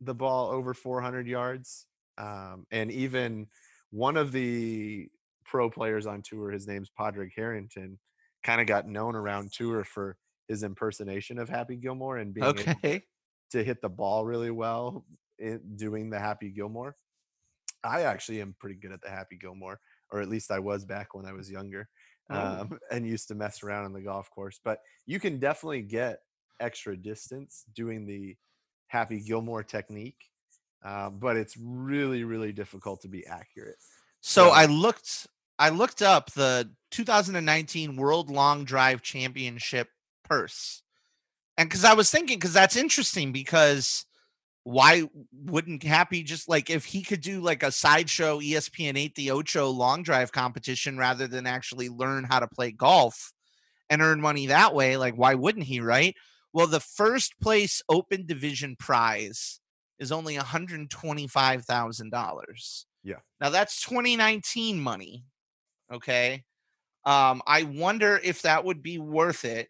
[0.00, 1.86] the ball over 400 yards
[2.18, 3.46] um, and even
[3.90, 5.08] one of the
[5.44, 7.98] pro players on tour his name's padraig harrington
[8.42, 10.16] kind of got known around tour for
[10.48, 13.02] his impersonation of happy gilmore and being okay.
[13.50, 15.04] to hit the ball really well
[15.38, 16.96] in doing the happy gilmore
[17.84, 19.80] I actually am pretty good at the Happy Gilmore,
[20.10, 21.88] or at least I was back when I was younger,
[22.30, 22.36] oh.
[22.36, 24.60] um, and used to mess around on the golf course.
[24.62, 26.20] But you can definitely get
[26.60, 28.36] extra distance doing the
[28.86, 30.30] Happy Gilmore technique,
[30.84, 33.76] uh, but it's really, really difficult to be accurate.
[34.20, 35.26] So, so I looked,
[35.58, 39.88] I looked up the 2019 World Long Drive Championship
[40.24, 40.82] purse,
[41.56, 44.04] and because I was thinking, because that's interesting because
[44.64, 49.30] why wouldn't Happy just like if he could do like a sideshow ESPN 8 the
[49.30, 53.32] Ocho long drive competition rather than actually learn how to play golf
[53.90, 54.96] and earn money that way?
[54.96, 56.14] Like, why wouldn't he, right?
[56.52, 59.60] Well, the first place open division prize
[59.98, 62.84] is only $125,000.
[63.04, 63.16] Yeah.
[63.40, 65.24] Now that's 2019 money.
[65.92, 66.44] Okay.
[67.04, 69.68] Um, I wonder if that would be worth it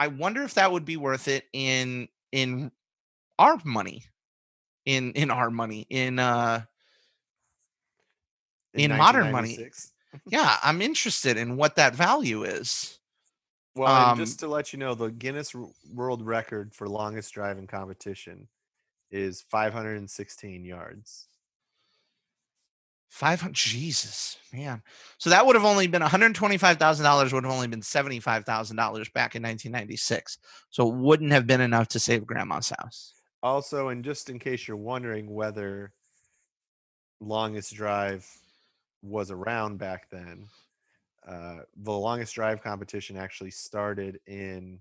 [0.00, 2.72] I wonder if that would be worth it in in
[3.40, 4.04] our money.
[4.84, 5.86] In in our money.
[5.90, 6.62] In uh
[8.74, 9.70] in modern money.
[10.26, 12.98] yeah, I'm interested in what that value is.
[13.74, 15.54] Well, Um, just to let you know, the Guinness
[15.94, 18.48] World Record for longest drive in competition
[19.10, 21.28] is 516 yards.
[23.08, 24.82] 500 Jesus, man.
[25.18, 30.38] So that would have only been $125,000 would have only been $75,000 back in 1996.
[30.70, 33.14] So it wouldn't have been enough to save grandma's house.
[33.42, 35.92] Also, and just in case you're wondering whether
[37.20, 38.26] longest drive
[39.02, 40.46] was around back then,
[41.26, 44.78] uh, the longest drive competition actually started in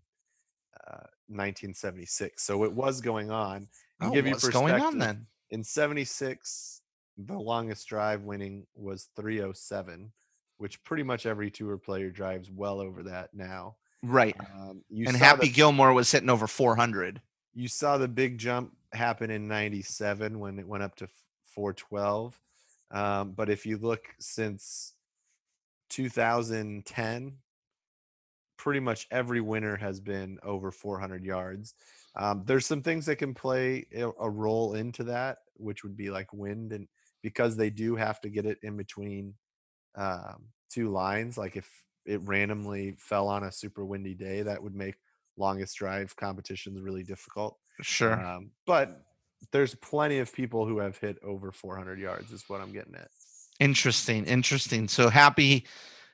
[0.88, 2.44] uh, 1976.
[2.44, 3.68] So it was going on.
[4.02, 5.28] Oh, give you what's going on then?
[5.52, 6.82] In 76,
[7.18, 10.12] the longest drive winning was 307,
[10.58, 13.76] which pretty much every tour player drives well over that now.
[14.02, 14.36] Right.
[14.56, 17.22] Um, And Happy the, Gilmore was hitting over 400.
[17.54, 21.08] You saw the big jump happen in 97 when it went up to
[21.46, 22.40] 412.
[22.92, 24.94] Um, but if you look since
[25.90, 27.34] 2010,
[28.58, 31.74] pretty much every winner has been over 400 yards.
[32.16, 36.34] Um, there's some things that can play a, role into that, which would be like
[36.34, 36.88] wind, and
[37.22, 39.36] because they do have to get it in between
[39.96, 41.70] um, two lines, like if
[42.06, 44.96] it randomly fell on a super windy day, that would make
[45.40, 47.58] longest drive competitions really difficult.
[47.82, 48.14] Sure.
[48.14, 49.02] Um, but
[49.52, 53.10] there's plenty of people who have hit over 400 yards, is what I'm getting at.
[53.60, 54.26] Interesting.
[54.26, 54.88] Interesting.
[54.88, 55.66] So Happy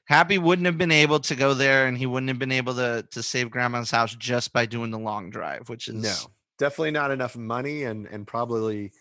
[0.07, 3.05] Happy wouldn't have been able to go there and he wouldn't have been able to
[3.11, 7.11] to save grandma's house just by doing the long drive, which is No, definitely not
[7.11, 8.91] enough money and and probably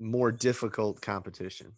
[0.00, 1.72] more difficult competition.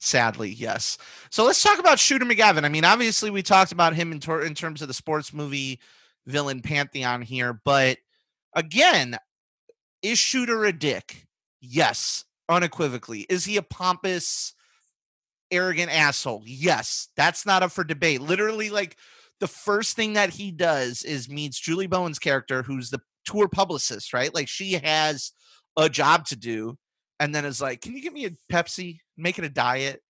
[0.00, 0.98] Sadly, yes.
[1.30, 2.64] So let's talk about Shooter McGavin.
[2.64, 5.78] I mean, obviously, we talked about him in, tor- in terms of the sports movie
[6.26, 7.98] villain pantheon here, but
[8.54, 9.16] again,
[10.02, 11.26] is Shooter a dick?
[11.60, 13.26] Yes, unequivocally.
[13.28, 14.54] Is he a pompous,
[15.50, 16.42] arrogant asshole?
[16.46, 18.20] Yes, that's not up for debate.
[18.20, 18.96] Literally, like
[19.40, 24.12] the first thing that he does is meets Julie Bowen's character, who's the tour publicist,
[24.12, 24.34] right?
[24.34, 25.32] Like she has
[25.76, 26.78] a job to do
[27.18, 29.00] and then is like, "Can you get me a Pepsi?
[29.16, 30.02] Make it a diet."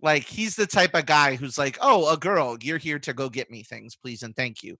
[0.00, 3.28] Like he's the type of guy who's like, "Oh, a girl, you're here to go
[3.28, 4.76] get me things, please and thank you."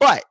[0.00, 0.24] But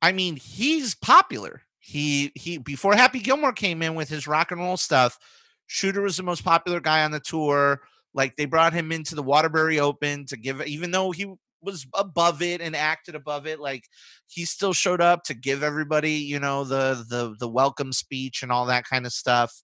[0.00, 1.62] I mean, he's popular.
[1.80, 5.18] He he before Happy Gilmore came in with his rock and roll stuff,
[5.66, 7.80] Shooter was the most popular guy on the tour.
[8.14, 12.42] Like they brought him into the Waterbury Open to give even though he was above
[12.42, 13.84] it and acted above it, like
[14.28, 18.52] he still showed up to give everybody, you know, the the the welcome speech and
[18.52, 19.62] all that kind of stuff.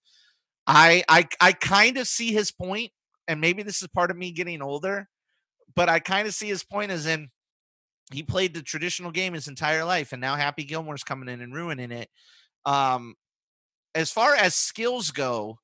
[0.67, 2.91] I I I kind of see his point,
[3.27, 5.07] and maybe this is part of me getting older,
[5.75, 7.29] but I kind of see his point as in
[8.11, 11.53] he played the traditional game his entire life, and now Happy Gilmore's coming in and
[11.53, 12.09] ruining it.
[12.65, 13.15] Um,
[13.93, 15.59] as far as skills go,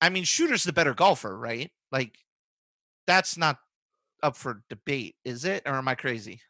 [0.00, 1.70] I mean, Shooter's the better golfer, right?
[1.90, 2.18] Like,
[3.06, 3.58] that's not
[4.22, 5.62] up for debate, is it?
[5.66, 6.40] Or am I crazy?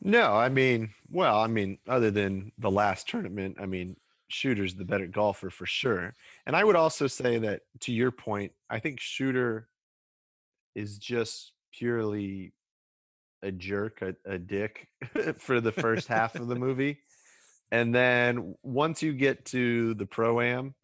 [0.00, 3.96] No, I mean, well, I mean, other than the last tournament, I mean,
[4.28, 6.14] Shooter's the better golfer for sure.
[6.46, 9.68] And I would also say that to your point, I think Shooter
[10.74, 12.52] is just purely
[13.42, 14.88] a jerk, a, a dick
[15.38, 16.98] for the first half of the movie.
[17.70, 20.74] And then once you get to the pro am,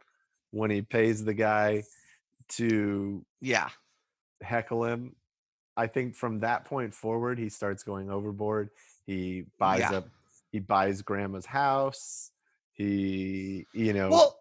[0.50, 1.82] when he pays the guy
[2.50, 3.70] to Yeah.
[4.42, 5.16] heckle him.
[5.76, 8.70] I think from that point forward, he starts going overboard.
[9.06, 9.98] He buys Yeah.
[9.98, 10.08] up,
[10.52, 12.30] he buys grandma's house.
[12.74, 14.38] He, you know, Well,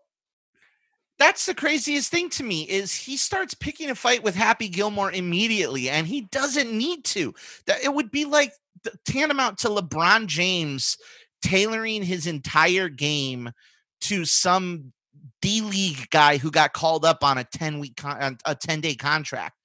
[1.24, 5.10] that's the craziest thing to me is he starts picking a fight with Happy Gilmore
[5.10, 7.34] immediately, and he doesn't need to.
[7.66, 8.52] That it would be like
[9.06, 10.98] tantamount to LeBron James
[11.42, 13.52] tailoring his entire game
[14.02, 14.92] to some
[15.42, 18.82] D League guy who got called up on a ten week con- on a ten
[18.82, 19.56] day contract.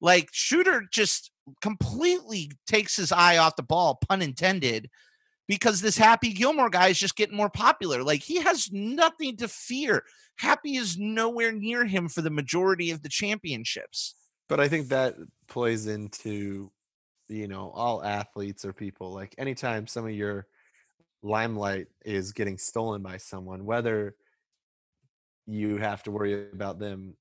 [0.00, 4.90] Like Shooter just completely takes his eye off the ball, pun intended,
[5.46, 8.02] because this Happy Gilmore guy is just getting more popular.
[8.02, 10.04] Like he has nothing to fear.
[10.36, 14.14] Happy is nowhere near him for the majority of the championships.
[14.48, 15.14] but I think that
[15.48, 16.70] plays into,
[17.28, 19.12] you know, all athletes or people.
[19.12, 20.46] Like anytime some of your
[21.22, 24.14] limelight is getting stolen by someone, whether
[25.46, 27.16] you have to worry about them,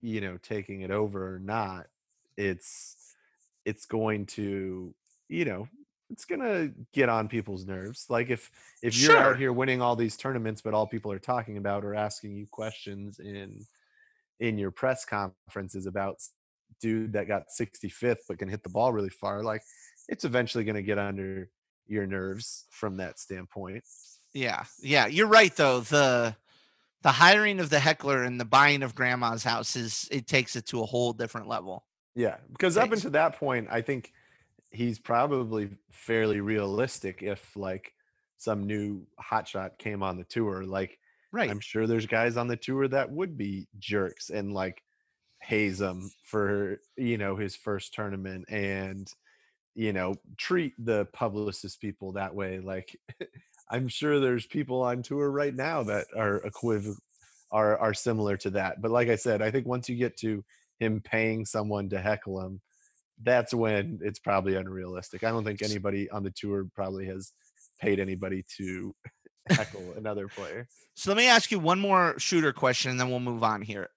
[0.00, 1.86] you know, taking it over or not,
[2.36, 2.96] it's
[3.64, 4.94] it's going to,
[5.28, 5.68] you know,
[6.10, 8.06] it's gonna get on people's nerves.
[8.08, 8.50] Like if
[8.82, 9.18] if you're Sure.
[9.18, 12.46] out here winning all these tournaments, but all people are talking about or asking you
[12.46, 13.66] questions in
[14.40, 16.16] in your press conferences about
[16.80, 19.62] dude that got 65th but can hit the ball really far, like
[20.08, 21.48] it's eventually gonna get under
[21.86, 23.84] your nerves from that standpoint.
[24.32, 25.80] Yeah, yeah, you're right though.
[25.80, 26.36] The
[27.02, 30.66] the hiring of the heckler and the buying of grandma's house is it takes it
[30.66, 31.84] to a whole different level.
[32.14, 34.12] Yeah, because up until that point, I think
[34.70, 37.22] he's probably fairly realistic.
[37.22, 37.92] If like
[38.38, 40.98] some new hotshot came on the tour, like
[41.32, 41.50] Right.
[41.50, 44.82] I'm sure there's guys on the tour that would be jerks and like
[45.40, 49.10] haze him for you know his first tournament and
[49.74, 52.58] you know treat the publicist people that way.
[52.58, 52.98] Like
[53.70, 56.96] I'm sure there's people on tour right now that are equiv
[57.52, 58.82] are are similar to that.
[58.82, 60.44] But like I said, I think once you get to
[60.80, 62.60] him paying someone to heckle him,
[63.22, 65.24] that's when it's probably unrealistic.
[65.24, 67.32] I don't think anybody on the tour probably has
[67.80, 68.94] paid anybody to
[69.50, 70.68] heckle another player.
[70.94, 73.88] So let me ask you one more shooter question, and then we'll move on here.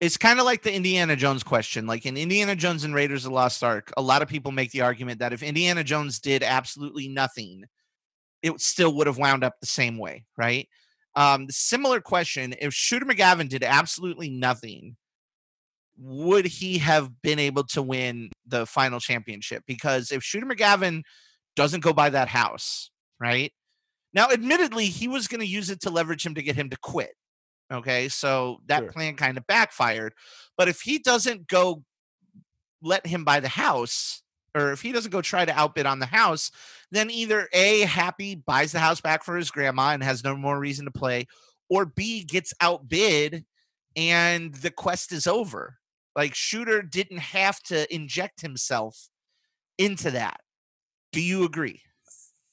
[0.00, 1.86] It's kind of like the Indiana Jones question.
[1.86, 4.70] Like in Indiana Jones and Raiders of the Lost Ark, a lot of people make
[4.70, 7.64] the argument that if Indiana Jones did absolutely nothing,
[8.42, 10.68] it still would have wound up the same way, right?
[11.16, 14.96] Um, similar question: If Shooter McGavin did absolutely nothing,
[16.00, 19.62] would he have been able to win the final championship?
[19.66, 21.02] Because if Shooter McGavin
[21.56, 22.90] doesn't go by that house,
[23.20, 23.52] right?
[24.14, 26.76] Now, admittedly, he was going to use it to leverage him to get him to
[26.82, 27.12] quit.
[27.72, 28.08] Okay.
[28.08, 28.92] So that Sure.
[28.92, 30.14] plan kind of backfired.
[30.56, 31.84] But if he doesn't go
[32.82, 34.22] let him buy the house,
[34.54, 36.50] or if he doesn't go try to outbid on the house,
[36.90, 40.58] then either A, Happy buys the house back for his grandma and has no more
[40.58, 41.26] reason to play,
[41.68, 43.44] or B, gets outbid
[43.96, 45.79] and the quest is over.
[46.20, 49.08] Like Shooter didn't have to inject himself
[49.78, 50.42] into that.
[51.12, 51.80] Do you agree?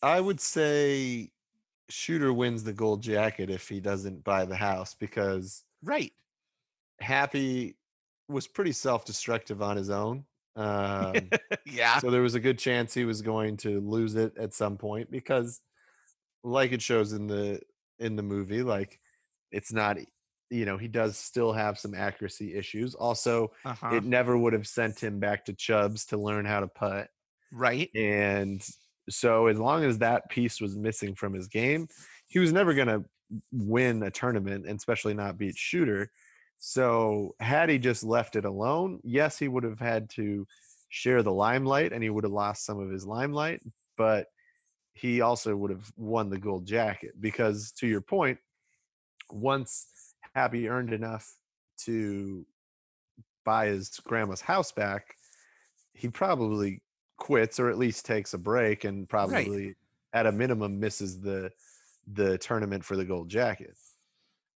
[0.02, 1.32] I would say
[1.90, 6.14] Shooter wins the gold jacket if he doesn't buy the house because Right.
[7.02, 7.76] Happy
[8.30, 10.24] was pretty self-destructive on his own.
[10.56, 11.30] Um,
[11.66, 12.00] yeah.
[12.00, 15.12] so there was a good chance he was going to lose it at some point
[15.12, 15.60] because
[16.42, 17.60] like it shows in the
[18.00, 18.98] in the movie like
[19.52, 19.98] it's not
[20.50, 23.90] you know he does still have some accuracy issues also Uh-huh.
[23.96, 27.10] it never would have sent him back to chubbs to learn how to putt
[27.52, 27.90] right.
[27.96, 28.66] and
[29.10, 31.88] so as long as that piece was missing from his game
[32.28, 33.04] he was never going to
[33.52, 36.10] win a tournament and especially not beat shooter
[36.58, 40.48] so had he just left it alone yes he would have had to
[40.90, 43.62] share the limelight and he would have lost some of his limelight
[43.98, 44.28] but
[44.94, 48.40] he also would have won the gold jacket because to your point
[49.30, 50.07] once
[50.38, 51.34] happy earned enough
[51.78, 52.46] to
[53.44, 55.16] buy his grandma's house back
[55.94, 56.82] he probably
[57.18, 59.74] quits or at least takes a break and probably
[60.14, 61.52] at a minimum misses the
[62.14, 63.76] the tournament for the gold jacket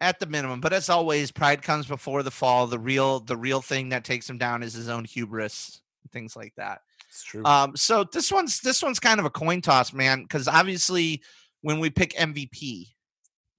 [0.01, 0.61] At the minimum.
[0.61, 2.67] But as always, pride comes before the fall.
[2.67, 6.53] The real the real thing that takes him down is his own hubris, things like
[6.57, 6.81] that.
[7.07, 10.47] it's true Um, so this one's this one's kind of a coin toss, man, because
[10.47, 11.21] obviously
[11.61, 12.87] when we pick MVP,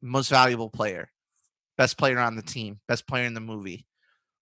[0.03, 1.11] most valuable player,
[1.81, 3.87] best player on the team, best player in the movie,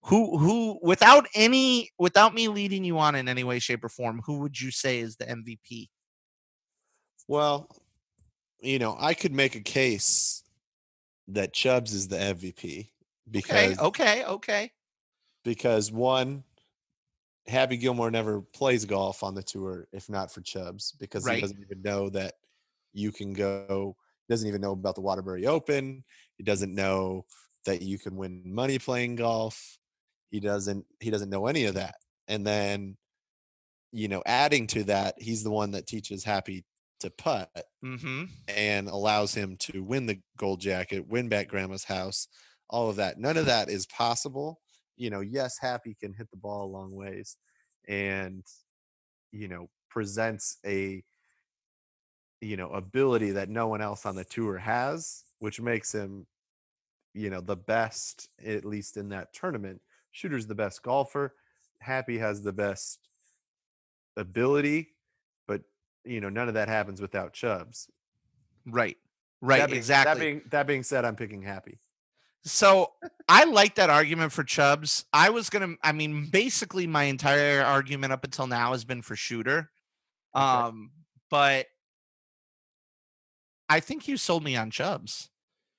[0.02, 4.20] who who without any without me leading you on in any way, shape, or form,
[4.26, 5.88] who would you say is the MVP?
[7.28, 7.68] well
[8.60, 10.42] you know i could make a case
[11.28, 12.88] that chubbs is the mvp
[13.36, 14.72] Okay, because okay, okay.
[15.44, 16.42] because one
[17.46, 21.36] happy gilmore never plays golf on the tour if not for chubbs because Right.
[21.36, 22.34] he doesn't even know that
[22.92, 23.96] you can go
[24.28, 26.04] doesn't even know about the waterbury open
[26.36, 27.24] he doesn't know
[27.64, 29.78] that you can win money playing golf
[30.30, 31.96] he doesn't he doesn't know any of that
[32.28, 32.96] and then
[33.92, 36.64] you know adding to that he's the one that teaches happy
[37.00, 37.50] to putt
[37.84, 38.24] Mm-hmm.
[38.48, 42.26] and allows him to win the gold jacket, win back grandma's house,
[42.68, 43.18] all of that.
[43.18, 44.60] None of that is possible.
[44.96, 47.36] You know, yes, Happy can hit the ball a long ways
[47.86, 48.44] and,
[49.30, 51.04] you know, presents a,
[52.40, 56.26] you know, ability that no one else on the tour has, which makes him,
[57.14, 59.80] you know, the best, at least in that tournament.
[60.12, 61.34] Shooter's the best golfer.
[61.80, 62.98] Happy has the best
[64.16, 64.88] ability,
[65.46, 65.62] but,
[66.04, 67.88] you know, none of that happens without Chubbs.
[68.66, 68.96] Right.
[69.40, 69.58] Right.
[69.58, 70.12] That being, exactly.
[70.12, 71.78] That being that being said, I'm picking happy.
[72.44, 72.92] So
[73.28, 75.04] I like that argument for Chubbs.
[75.12, 75.74] I was gonna.
[75.82, 79.70] I mean, basically, my entire argument up until now has been for Shooter.
[80.34, 80.44] Okay.
[80.44, 80.90] Um,
[81.30, 81.66] but
[83.68, 85.30] I think you sold me on Chubbs.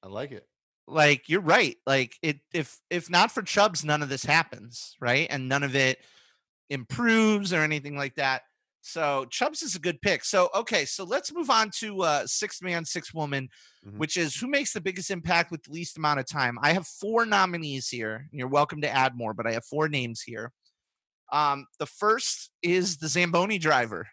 [0.03, 0.47] I like it.
[0.87, 1.77] Like you're right.
[1.85, 2.39] Like it.
[2.53, 5.27] If if not for Chubbs, none of this happens, right?
[5.29, 5.99] And none of it
[6.69, 8.43] improves or anything like that.
[8.81, 10.23] So Chubbs is a good pick.
[10.23, 13.49] So okay, so let's move on to uh, six man, six woman,
[13.85, 13.97] Mhm.
[13.97, 16.57] which is who makes the biggest impact with the least amount of time.
[16.61, 18.27] I have four nominees here.
[18.31, 20.51] You're welcome to add more, but I have four names here.
[21.31, 24.07] Um, the first is the Zamboni driver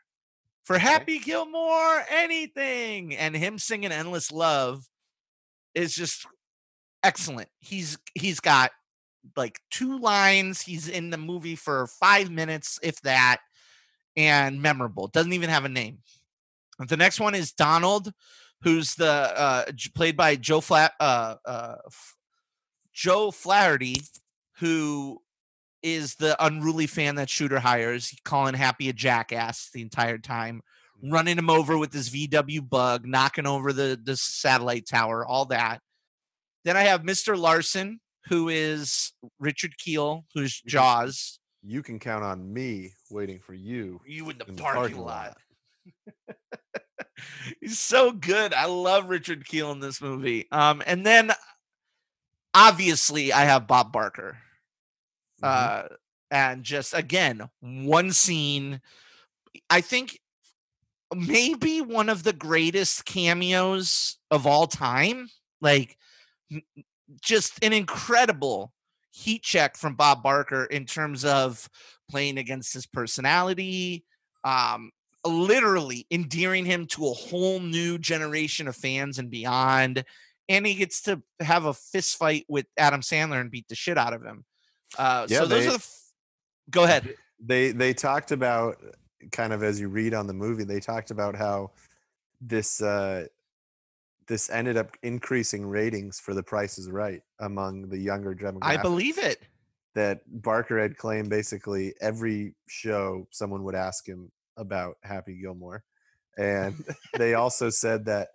[0.67, 3.15] For Happy Gilmore, anything.
[3.15, 4.89] And him singing Endless Love
[5.77, 6.27] is just
[7.05, 7.49] excellent.
[7.61, 8.73] He's he's got
[9.37, 10.63] like two lines.
[10.63, 13.39] He's in the movie for five minutes, if that,
[14.17, 15.07] and memorable.
[15.07, 15.99] Doesn't even have a name.
[16.85, 18.13] The next one is Donald,
[18.63, 19.65] who's the uh,
[19.95, 21.77] played by Joe Flat uh, uh,
[22.93, 24.03] Joe Flaherty,
[24.59, 25.23] who
[25.87, 30.63] is the unruly fan that Shooter hires, calling Happy a jackass the entire time,
[31.01, 35.81] running him over with this VW bug, knocking over the the satellite tower, all that.
[36.65, 37.39] Then I have Mr.
[37.39, 40.61] Larson, who is Richard Kiel, who's.
[40.67, 41.39] Jaws.
[41.63, 45.37] You can count on me waiting for you You in the, in the parking, lot.
[47.61, 48.53] He's so good.
[48.53, 50.47] I love Richard Kiel in this movie.
[50.53, 51.33] Um, and then
[52.55, 54.39] obviously I have Bob Barker.
[55.43, 55.49] Mhm.
[55.49, 55.89] Uh,
[56.31, 58.81] and just again, one scene.
[59.71, 60.21] I think
[61.15, 65.31] maybe one of the greatest cameos of all time.
[65.61, 65.99] Like,
[67.23, 68.73] just an incredible
[69.13, 71.69] heat check from Bob Barker in terms of
[72.11, 74.05] playing against his personality,
[74.45, 74.91] um,
[75.27, 80.05] literally endearing him to a whole new generation of fans and beyond.
[80.49, 83.99] And he gets to have a fist fight with Adam Sandler and beat the shit
[83.99, 84.45] out of him.
[84.99, 85.77] Uh, Yeah, so those they- are the.
[85.77, 86.03] F-
[86.71, 87.15] Go ahead.
[87.39, 88.83] they they talked about
[89.31, 91.71] kind of as you read on the movie they talked about how
[92.41, 93.25] this uh
[94.27, 98.77] this ended up increasing ratings for the price is right among the younger demographic I
[98.79, 99.43] believe it.
[99.95, 105.85] that barker had claimed basically every show someone would ask him about happy gilmore
[106.37, 106.75] and
[107.17, 108.29] they also said that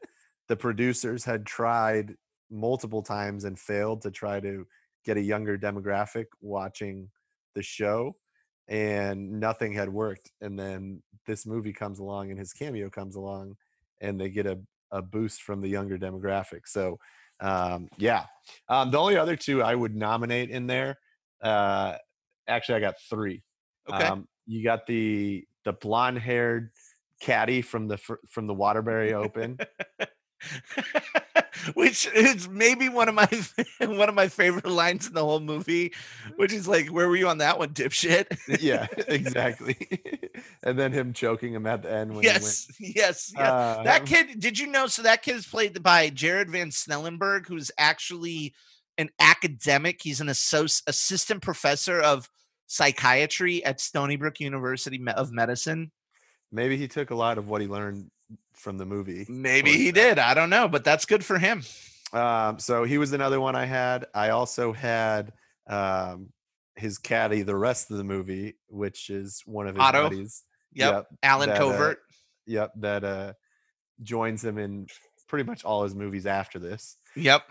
[0.47, 2.15] the producers had tried
[2.49, 4.65] multiple times and failed to try to
[5.05, 7.09] get a younger demographic watching
[7.55, 8.15] the show
[8.67, 13.55] and nothing had worked and then this movie comes along and his cameo comes along
[13.99, 14.59] and they get a,
[14.91, 16.61] a boost from the younger demographic.
[16.65, 16.97] So
[17.39, 18.25] um, yeah.
[18.69, 20.97] Um, the only other two i would nominate in there
[21.41, 21.95] uh,
[22.47, 23.43] actually i got three.
[23.89, 24.03] Okay.
[24.05, 26.71] um, you got the the blonde haired
[27.21, 27.97] caddy from the
[28.29, 29.57] from the waterbury open
[31.73, 33.29] which is maybe one of my
[33.79, 35.93] one of my favorite lines in the whole movie,
[36.35, 39.77] which is like, "Where were you on that one, dipshit?" yeah exactly
[40.63, 43.35] and then him choking him at the end when yes, yes, yes.
[43.35, 44.39] uh, that kid.
[44.39, 44.87] Did you know?
[44.87, 48.53] So that kid is played by Jared Van Snellenberg, who's actually
[48.97, 50.01] an academic.
[50.01, 52.29] He's an associ- assistant professor of
[52.67, 55.91] psychiatry at Stony Brook University of Medicine.
[56.51, 58.09] maybe he took a lot of what he learned
[58.53, 60.19] from the movie Maybe he did.
[60.19, 61.63] I don't know, but that's good for him.
[62.13, 64.05] Um, so he was another one I had.
[64.13, 65.33] I also had
[65.67, 66.29] um,
[66.75, 70.03] his caddy the rest of the movie, which is one of his Otto?
[70.03, 70.43] buddies.
[70.73, 71.99] Yep, Allen that, uh, Covert.
[72.45, 73.33] Yep, that uh,
[74.01, 74.87] joins him in
[75.27, 76.97] pretty much all his movies after this.
[77.15, 77.43] Yep.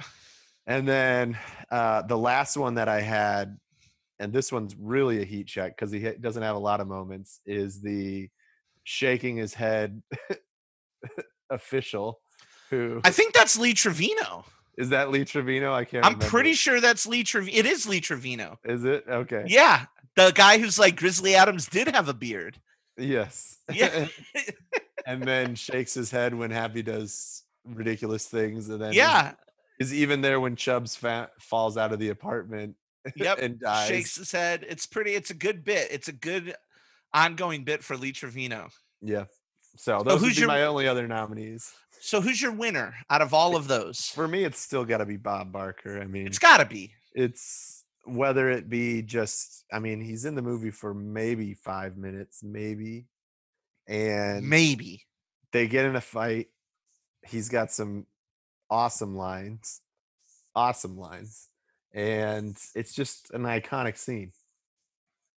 [0.67, 1.39] And then
[1.71, 3.59] uh, the last one that I had,
[4.19, 7.41] and this one's really a heat check because he doesn't have a lot of moments,
[7.47, 8.29] is the
[8.85, 10.03] shaking his head
[11.51, 12.21] official.
[12.71, 14.45] Who I think that's Lee Trevino.
[14.79, 15.11] is that?
[15.11, 15.73] Lee Trevino?
[15.75, 16.05] I can't.
[16.05, 16.31] I'm remember.
[16.31, 17.57] pretty sure that's Lee Trevino.
[17.59, 18.59] It is Lee Trevino.
[18.65, 19.45] Is it okay?
[19.49, 19.87] Yeah.
[20.17, 22.59] The guy who's like Grizzly Adams did have a beard.
[22.97, 23.57] Yes.
[23.73, 24.09] Yeah.
[25.07, 29.33] and then shakes his head when Happy does ridiculous things, and then is- yeah.
[29.79, 32.77] is, even there when Chubbs fa- falls out of the apartment
[33.17, 33.39] Yep.
[33.41, 33.89] and dies.
[33.89, 34.67] Shakes his head.
[34.69, 35.89] It's pretty, it's a good bit.
[35.91, 36.55] It's a good
[37.15, 38.69] ongoing bit for Lee Trevino.
[39.01, 39.25] Yeah.
[39.77, 41.73] So those would who's be your- my only other nominees.
[42.03, 44.07] So who's your winner out of all of those?
[44.07, 46.01] For me, it's still got to be Bob Barker.
[46.01, 46.93] I mean, It's gotta be.
[47.15, 52.43] it's whether it be just i mean he's in the movie for maybe five minutes
[52.43, 53.05] maybe
[53.87, 55.05] and Maybe.
[55.53, 56.49] they get in a fight
[57.29, 58.07] he's got some
[58.71, 59.83] awesome lines
[60.57, 61.49] awesome lines
[61.93, 64.33] and it's just an iconic scene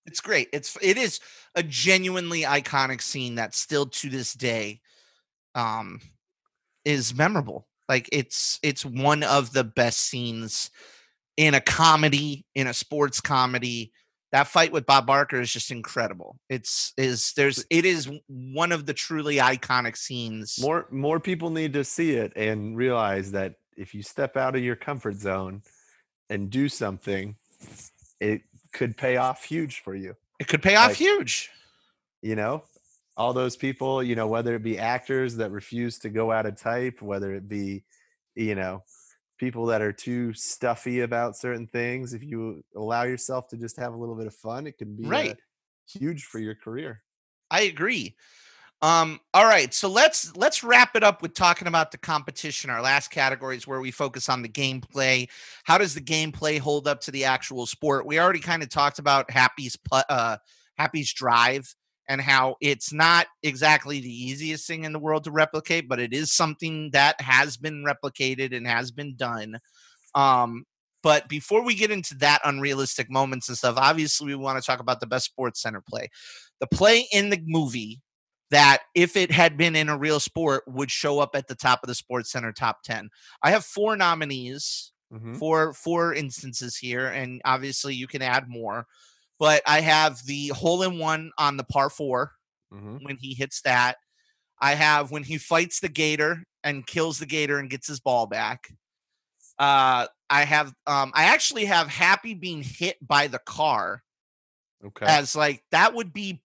[0.07, 0.49] It's great.
[0.53, 1.21] It's it is
[1.55, 4.81] a genuinely iconic scene that still to this day
[5.55, 6.01] um
[6.85, 7.67] is memorable.
[7.89, 10.71] Like it's it's one of the best scenes
[11.37, 13.93] in a comedy, in a sports comedy.
[14.33, 16.39] That fight with Bob Barker is just incredible.
[16.49, 20.59] It's is there's it is one of the truly iconic scenes.
[20.61, 24.63] more more people need to see it and realize that if you step out of
[24.63, 25.63] your comfort zone
[26.31, 27.37] and do something
[28.21, 28.43] it
[28.73, 31.51] could pay off huge for you it could pay off like- huge.
[32.23, 32.65] you know
[33.17, 36.57] all those people you know whether it be actors that refuse to go out of
[36.57, 37.85] type whether it be
[38.35, 38.83] you know
[39.39, 43.93] people that are too stuffy about certain things if you allow yourself to just have
[43.93, 45.37] a little bit of fun it can be uh, Right.
[45.87, 47.03] huge for your career
[47.51, 48.17] I agree.
[48.83, 52.69] Um, all right, so let's let's wrap it up with talking about the competition.
[52.69, 55.29] Our last category is where we focus on the gameplay.
[55.63, 58.07] How does the gameplay hold up to the actual sport?
[58.07, 60.39] We already kind of talked about Happy's uh,
[60.77, 61.73] Happy's drive
[62.09, 66.13] and how it's not exactly the easiest thing in the world to replicate, but it
[66.13, 69.59] is something that has been replicated and has been done.
[70.17, 70.65] Um,
[71.05, 74.81] but before we get into that unrealistic moments and stuff, obviously we want to talk
[74.81, 76.09] about the best SportsCenter play.
[76.61, 78.01] The play in the movie
[78.53, 81.81] that if it had been in a real sport would show up at the top
[81.85, 83.11] of the SportsCenter top 10
[83.43, 85.41] i have four nominees Mhm.
[85.41, 88.87] for four instances here and obviously you can add more
[89.41, 92.33] but i have the hole in one on the par four
[92.71, 93.03] Mhm.
[93.03, 93.99] when he hits that
[94.61, 98.27] i have when he fights the gator and kills the gator and gets his ball
[98.27, 98.71] back
[99.59, 104.03] uh i have um i actually have happy being hit by the car
[104.85, 105.07] Okay.
[105.07, 106.43] as like that would be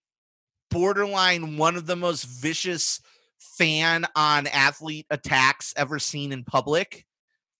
[0.70, 3.00] borderline one of the most vicious
[3.38, 7.06] fan on athlete attacks ever seen in public.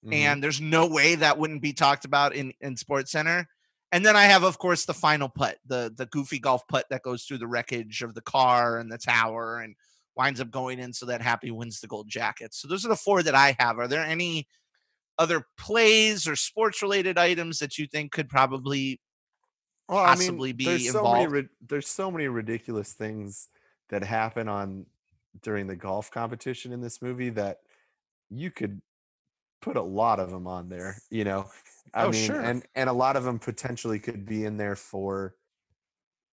[0.04, 0.12] Mhm.
[0.14, 3.46] and there's no way that wouldn't be talked about in in SportsCenter.
[3.92, 7.02] And then i have of course the final putt the the goofy golf putt that
[7.02, 9.74] goes through the wreckage of the car and the tower and
[10.16, 12.54] winds up going in so that happy wins the gold jacket.
[12.54, 13.78] So those are the four that i have.
[13.78, 14.46] Are there any
[15.18, 19.00] other plays or sports related items that you think could probably
[19.89, 23.49] well, possibly be there's so many there's so many ridiculous things
[23.91, 24.86] that happen on
[25.43, 27.59] during the golf competition in this movie that
[28.30, 28.82] you could
[29.62, 30.97] put a lot of them on there.
[31.11, 31.51] You know,
[31.95, 32.41] I Oh, mean, sure.
[32.41, 35.34] and and a lot of them potentially could be in there for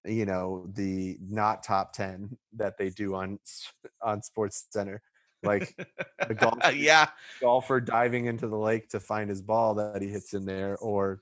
[0.05, 3.39] you know the not top 10 that they do on
[4.01, 4.99] on SportsCenter
[5.43, 5.75] like
[6.27, 7.09] the golf yeah
[7.41, 11.21] golfer diving into the lake to find his ball that he hits in there, or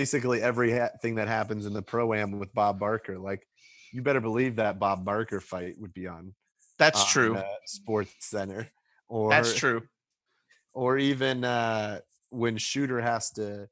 [0.00, 3.18] basically every ha- thing that happens in the pro am with Bob Barker.
[3.18, 3.46] Like,
[3.92, 6.32] you better believe that Bob Barker fight would be on.
[6.78, 8.66] that's on, true uh, SportsCenter,
[9.08, 9.82] or that's true
[10.72, 13.68] or even uh, when Shooter has to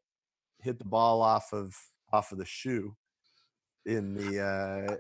[0.61, 1.75] hit the ball off of
[2.13, 2.95] off of the shoe
[3.87, 4.97] in the uh,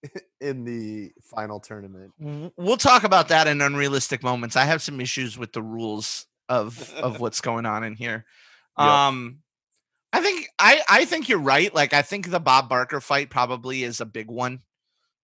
[0.40, 2.12] in the final tournament.
[2.56, 6.90] We'll talk about that in unrealistic moments i have some issues with the rules of
[6.94, 8.24] of what's going on in here
[8.78, 8.86] Yep.
[8.88, 9.38] um
[10.12, 13.82] i think i i think you're right like i think the bob barker fight probably
[13.82, 14.60] is a big one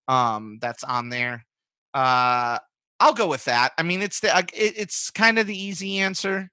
[0.09, 1.47] um that's on there
[1.95, 2.59] uh
[3.01, 6.51] i'll go with that i mean it's the it, it's kind of the easy answer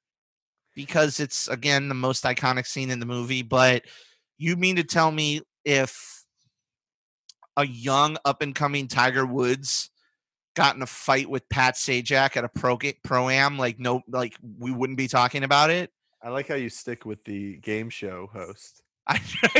[0.75, 3.83] because it's again the most iconic scene in the movie but
[4.37, 6.23] you mean to tell me if
[7.57, 9.91] a young up and coming tiger woods
[10.55, 14.35] got in a fight with Pat Sajak at a pro pro am, like no, like
[14.59, 15.91] we wouldn't be talking about it.
[16.23, 18.81] I like how you stick with the game show host.
[19.07, 19.17] I,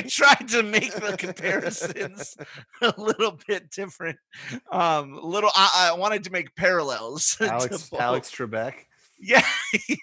[0.08, 2.38] tried to make the comparisons
[2.82, 4.18] a little bit different.
[4.72, 7.36] Um, little, I, I wanted to make parallels.
[7.40, 8.00] to Alex both.
[8.00, 8.74] Alex Trebek.
[9.20, 9.46] Yeah,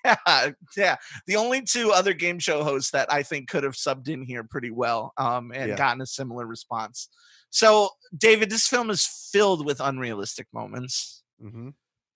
[0.05, 0.97] yeah, yeah.
[1.27, 4.45] The only two other game show hosts that I think could have subbed in here
[4.45, 5.77] pretty well, um, and Yeah.
[5.77, 7.09] gotten a similar response.
[7.51, 11.23] So, David, this film is filled with unrealistic moments.
[11.41, 11.71] hmm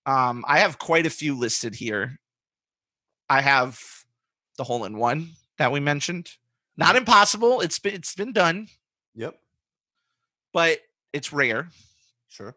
[0.05, 2.19] Um, I have quite a few listed here.
[3.29, 3.79] I have
[4.57, 6.31] the hole in one that we mentioned.
[6.77, 7.61] Not impossible.
[7.61, 8.67] It's been it's been done,
[9.15, 9.39] Yep.
[10.53, 10.79] but
[11.11, 11.69] it's rare.
[12.29, 12.55] Sure.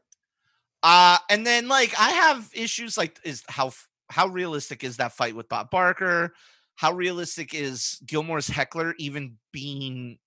[0.82, 3.72] Uh, and then like I have issues like is how
[4.08, 6.32] how realistic is that fight with Bob Barker?
[6.76, 10.18] How realistic is Gilmore's heckler even being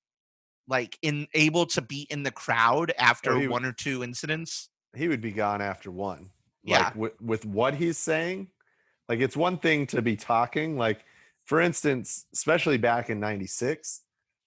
[0.68, 4.70] like in able to be in the crowd after one or two incidents?
[4.96, 6.32] He would be gone after one.
[6.64, 6.86] Yeah.
[6.86, 8.50] Like with, with what he's saying,
[9.08, 10.78] like it's one thing to be talking.
[10.78, 11.06] Like,
[11.50, 14.04] for instance, especially back in 96,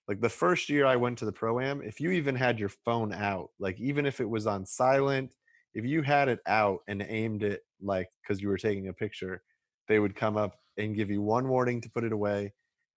[0.06, 2.68] like the first year I went to the pro am, if you even had your
[2.68, 5.34] phone out, like even if it was on silent,
[5.74, 9.42] if you had it out and aimed it like because you were taking a picture,
[9.88, 12.52] they would come up and give you one warning to put it away.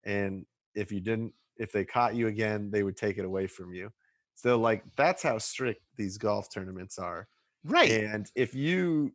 [0.06, 0.46] And
[0.76, 3.92] if you didn't, if they caught you again, they would take it away from you.
[4.36, 7.28] So like that's how strict these golf tournaments are.
[7.64, 7.90] Right.
[7.90, 9.14] And if you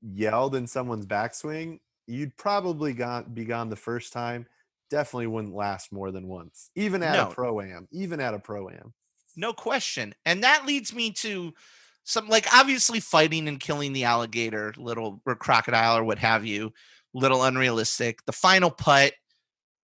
[0.00, 1.80] yelled in someone's backswing,
[2.10, 4.46] you'd probably gone, be gone the first time.
[4.90, 7.30] Definitely wouldn't last more than once, even at No.
[7.30, 7.88] a pro am.
[7.92, 8.92] Even at a pro am.
[9.36, 10.14] No question.
[10.26, 11.54] And that leads me to
[12.04, 16.72] some like obviously fighting and killing the alligator, little or crocodile or what have you,
[17.14, 18.24] little unrealistic.
[18.26, 19.12] The final putt,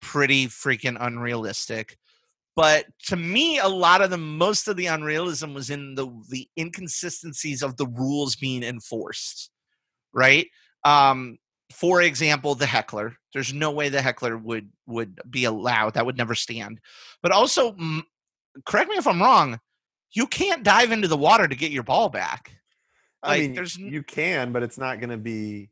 [0.01, 1.99] pretty freaking unrealistic.
[2.57, 6.49] But to me, a lot of the most of the unrealism was in the the
[6.59, 9.51] inconsistencies of the rules being enforced.
[10.13, 10.49] Right?
[10.85, 11.39] Um,
[11.73, 13.17] for example, the heckler.
[13.33, 15.95] There's no way the heckler would would be allowed.
[15.95, 16.81] That would never stand.
[17.23, 17.75] But also,
[18.67, 19.61] correct me if I'm wrong.
[20.13, 22.53] you can't dive into the water to get your ball back.
[23.23, 25.71] I Like, mean, there's you can, but it's not going to be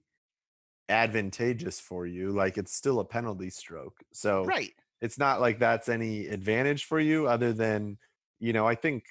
[0.88, 2.30] advantageous for you.
[2.32, 3.98] Like it's still a penalty stroke.
[4.12, 4.72] So Right.
[5.00, 7.98] it's not like that's any advantage for you other than,
[8.40, 9.04] you know, I think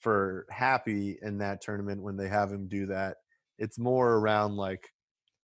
[0.00, 3.18] for Happy in that tournament when they have him do that,
[3.58, 4.88] it's more around like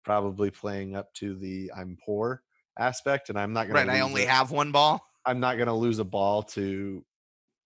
[0.05, 2.43] probably playing up to the I'm poor
[2.77, 3.97] aspect and I'm not going to Right.
[3.97, 5.05] I only have one ball.
[5.25, 7.03] I'm not going to lose a ball to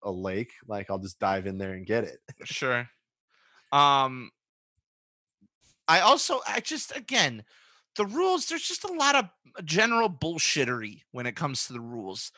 [0.04, 0.54] a lake.
[0.68, 2.20] Like I'll just dive in there and get it.
[2.46, 2.90] Sure.
[3.72, 4.32] Um
[5.88, 7.44] I also I just again
[7.96, 9.30] the rules there's just a lot of
[9.66, 12.32] general bullshittery when it comes to the rules.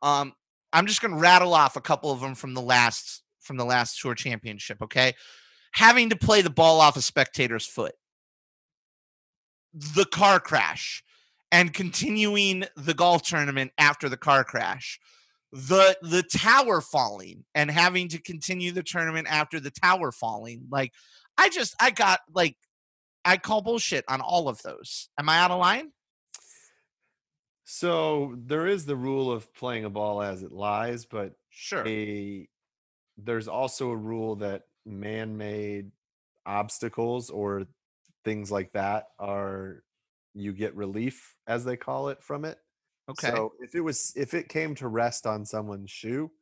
[0.00, 0.32] Um
[0.72, 3.64] I'm just going to rattle off a couple of them from the last from the
[3.64, 5.14] last tour championship, okay?
[5.72, 7.94] Having to play the ball off a spectator's foot.
[9.94, 11.02] The car crash
[11.52, 14.98] and continuing the golf tournament after the car crash.
[15.52, 20.66] The the tower falling and having to continue the tournament after the tower falling.
[20.70, 20.92] Like
[21.38, 22.56] i just i got like
[23.24, 25.08] i call bullshit on all of those.
[25.18, 25.92] Am i out of line?
[27.64, 31.86] So there is the rule of playing a ball as it lies, but sure.
[31.86, 32.48] a
[33.16, 35.90] there's also a rule that man-made
[36.46, 37.66] obstacles or
[38.24, 39.84] things like that are
[40.34, 42.58] you get relief as they call it from it.
[43.08, 46.32] okay So if it was if it came to rest on someone's shoe,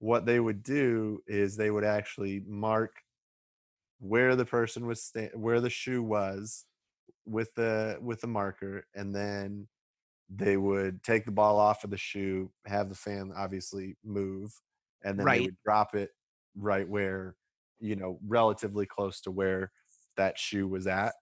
[0.00, 3.02] what they would do is they would actually mark
[3.98, 6.66] where the person was sta- where the shoe was
[7.26, 9.68] with the with the marker and then
[10.30, 14.60] they would take the ball off of the shoe, have the fan obviously move,
[15.04, 15.32] and then Right.
[15.32, 16.12] they would drop it
[16.56, 17.36] right where,
[17.80, 19.72] you know, relatively close to where
[20.16, 21.14] that shoe was at.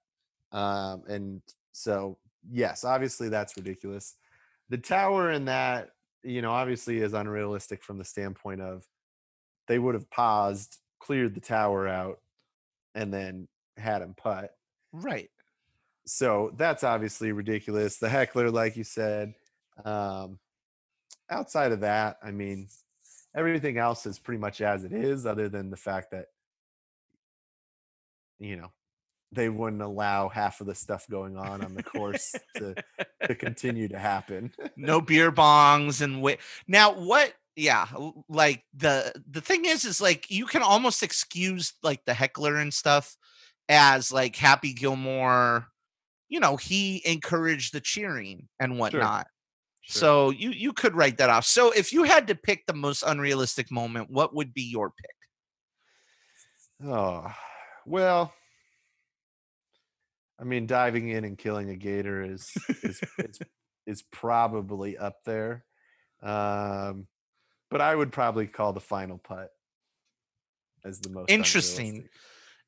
[0.52, 2.18] Um, and so,
[2.50, 4.14] yes, obviously that's ridiculous.
[4.68, 5.90] The tower and that,
[6.22, 8.84] you know, obviously is unrealistic from the standpoint of
[9.68, 12.18] they would have paused, cleared the tower out,
[12.94, 14.50] and then had him putt
[14.92, 15.30] right
[16.04, 17.98] so that's obviously ridiculous.
[17.98, 19.34] The heckler, like you said.
[19.84, 20.38] Um,
[21.30, 22.68] outside of that, I mean,
[23.34, 26.26] everything else is pretty much as it is, other than the fact that,
[28.38, 28.72] you know,
[29.32, 32.74] they wouldn't allow half of the stuff going on on the course to,
[33.26, 34.52] to continue to happen.
[34.76, 37.86] no beer bongs and wait now what yeah
[38.28, 42.72] like the the thing is is like you can almost excuse like the heckler and
[42.72, 43.16] stuff
[43.68, 45.66] as like happy gilmore
[46.28, 49.26] you know he encouraged the cheering and whatnot
[49.84, 50.00] Sure.
[50.00, 53.02] so you you could write that off so if you had to pick the most
[53.02, 55.10] unrealistic moment what would be your pick
[56.84, 57.32] Oh,
[57.86, 58.32] well,
[60.42, 62.50] I mean, diving in and killing a gator is
[62.82, 63.38] is is,
[63.86, 65.64] is probably up there.
[66.20, 67.06] Um,
[67.70, 69.50] but I would probably call the final putt
[70.84, 71.86] as the most Interesting.
[71.86, 72.10] unrealistic.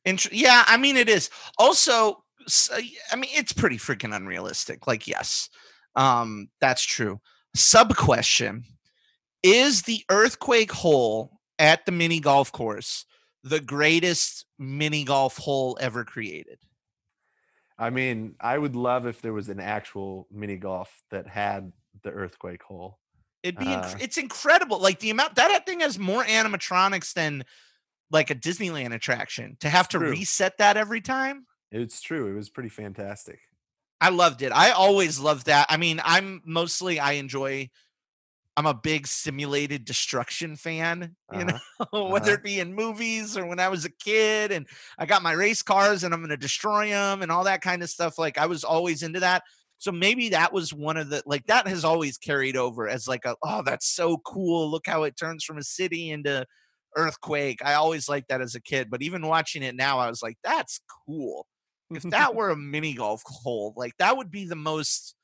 [0.04, 1.30] Int- yeah, I mean it is.
[1.58, 2.22] Also,
[2.72, 4.86] uh, mean it's pretty freaking unrealistic.
[4.86, 5.48] Like, yes,
[5.96, 7.20] um, that's true.
[7.56, 8.64] Sub question:
[9.42, 13.04] Is the earthquake hole at the mini golf course
[13.42, 16.58] the greatest mini golf hole ever created?
[17.78, 21.72] I mean, I would love if there was an actual mini golf that had
[22.02, 22.98] the earthquake hole.
[23.42, 24.78] It'd be inc- Uh, it's incredible.
[24.78, 27.44] Like the amount that thing has more animatronics than
[28.10, 29.56] like a Disneyland attraction.
[29.60, 30.10] To have to True.
[30.10, 31.46] reset that every time.
[31.70, 32.30] It's true.
[32.30, 33.40] It was pretty fantastic.
[34.00, 34.52] I loved it.
[34.52, 35.66] I always loved that.
[35.68, 37.70] I mean, I'm mostly I enjoy
[38.56, 41.58] I'm a big simulated destruction fan, you Uh-huh, know,
[42.10, 42.34] whether uh-huh.
[42.34, 44.66] it be in movies or when I was a kid and
[44.98, 47.82] I got my race cars and I'm going to destroy them and all that kind
[47.82, 48.18] of stuff.
[48.18, 49.42] Like I was always into that.
[49.78, 53.24] So maybe that was one of the like that has always carried over as like
[53.24, 54.70] a oh that's so cool.
[54.70, 56.46] Look how it turns from a city into
[56.96, 57.64] earthquake.
[57.64, 60.38] I always liked that as a kid, but even watching it now I was like
[60.44, 61.46] that's cool
[61.92, 65.14] if that were a mini golf hole, like that would be the most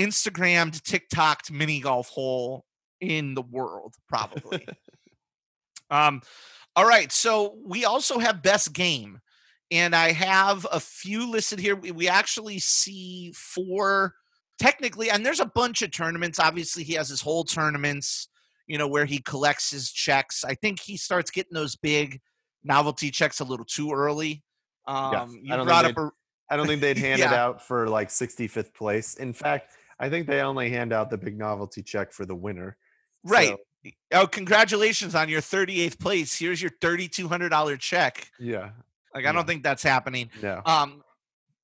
[0.00, 2.64] Instagrammed, TikToked mini golf hole
[3.00, 4.66] in the world, probably.
[5.90, 6.22] um,
[6.74, 7.12] all right.
[7.12, 9.20] So we also have best game,
[9.70, 11.76] and I have a few listed here.
[11.76, 14.14] We, we actually see four
[14.58, 16.38] technically, and there's a bunch of tournaments.
[16.38, 18.28] Obviously, he has his whole tournaments,
[18.66, 20.44] you know, where he collects his checks.
[20.44, 22.20] I think he starts getting those big
[22.64, 24.42] novelty checks a little too early.
[24.86, 26.10] Um, you I don't brought up a
[26.50, 29.14] I don't think they'd hand it out for like 65th place.
[29.14, 32.76] In fact, I think they only hand out the big novelty check for the winner.
[33.22, 33.50] right.
[33.50, 33.58] So,
[34.12, 36.38] Oh, congratulations on your 38th place.
[36.38, 38.30] Here's your $3,200 check.
[38.38, 38.72] yeah.
[39.14, 39.32] Like, I Yeah.
[39.32, 40.30] don't think that's happening.
[40.42, 40.60] No.
[40.66, 41.02] Um,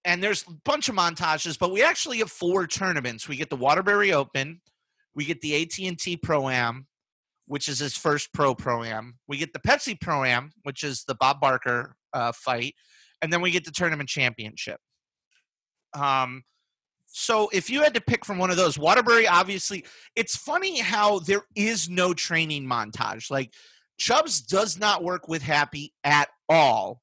[0.05, 3.29] and there's a bunch of montages, but we actually have four tournaments.
[3.29, 4.61] We get the Waterbury Open,
[5.15, 6.87] we get the AT&T Pro Am,
[7.47, 9.19] which is his first pro pro am.
[9.29, 12.75] We get the Pepsi pro am, which is the Bob Barker uh, fight,
[13.23, 14.81] and then we get the tournament championship.
[15.95, 16.45] Um,
[17.19, 21.19] so if you had to pick from one of those, Waterbury obviously, it's funny how
[21.19, 23.31] there is no training montage.
[23.31, 23.55] Like
[23.99, 27.01] Chubbs does not work with Happy at all.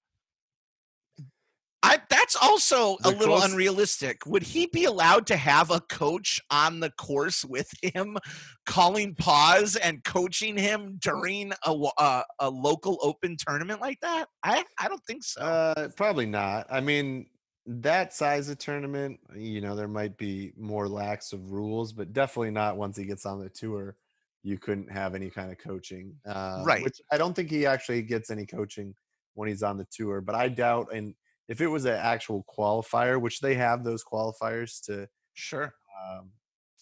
[1.81, 4.25] I, that's also a little close- unrealistic.
[4.27, 8.19] Would he be allowed to have a coach on the course with him,
[8.67, 14.27] calling pause and coaching him during a a, a local open tournament like that?
[14.43, 15.41] I I don't think so.
[15.41, 16.67] Uh, probably not.
[16.69, 17.25] I mean,
[17.65, 22.51] that size of tournament, you know, there might be more lax of rules, but definitely
[22.51, 23.95] not once he gets on the tour.
[24.41, 26.83] You couldn't have any kind of coaching, uh, Right.
[26.83, 28.93] Which I don't think he actually gets any coaching
[29.35, 30.19] when he's on the tour.
[30.19, 31.15] But I doubt, and
[31.47, 35.73] if it was an actual qualifier, which they have those qualifiers to, sure.
[36.05, 36.31] um,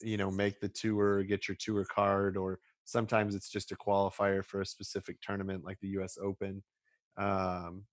[0.02, 4.44] you know, make the tour, get your tour card, or sometimes it's just a qualifier
[4.44, 6.18] for a specific tournament like the U.S.
[6.20, 6.64] Open.
[7.18, 7.86] Um,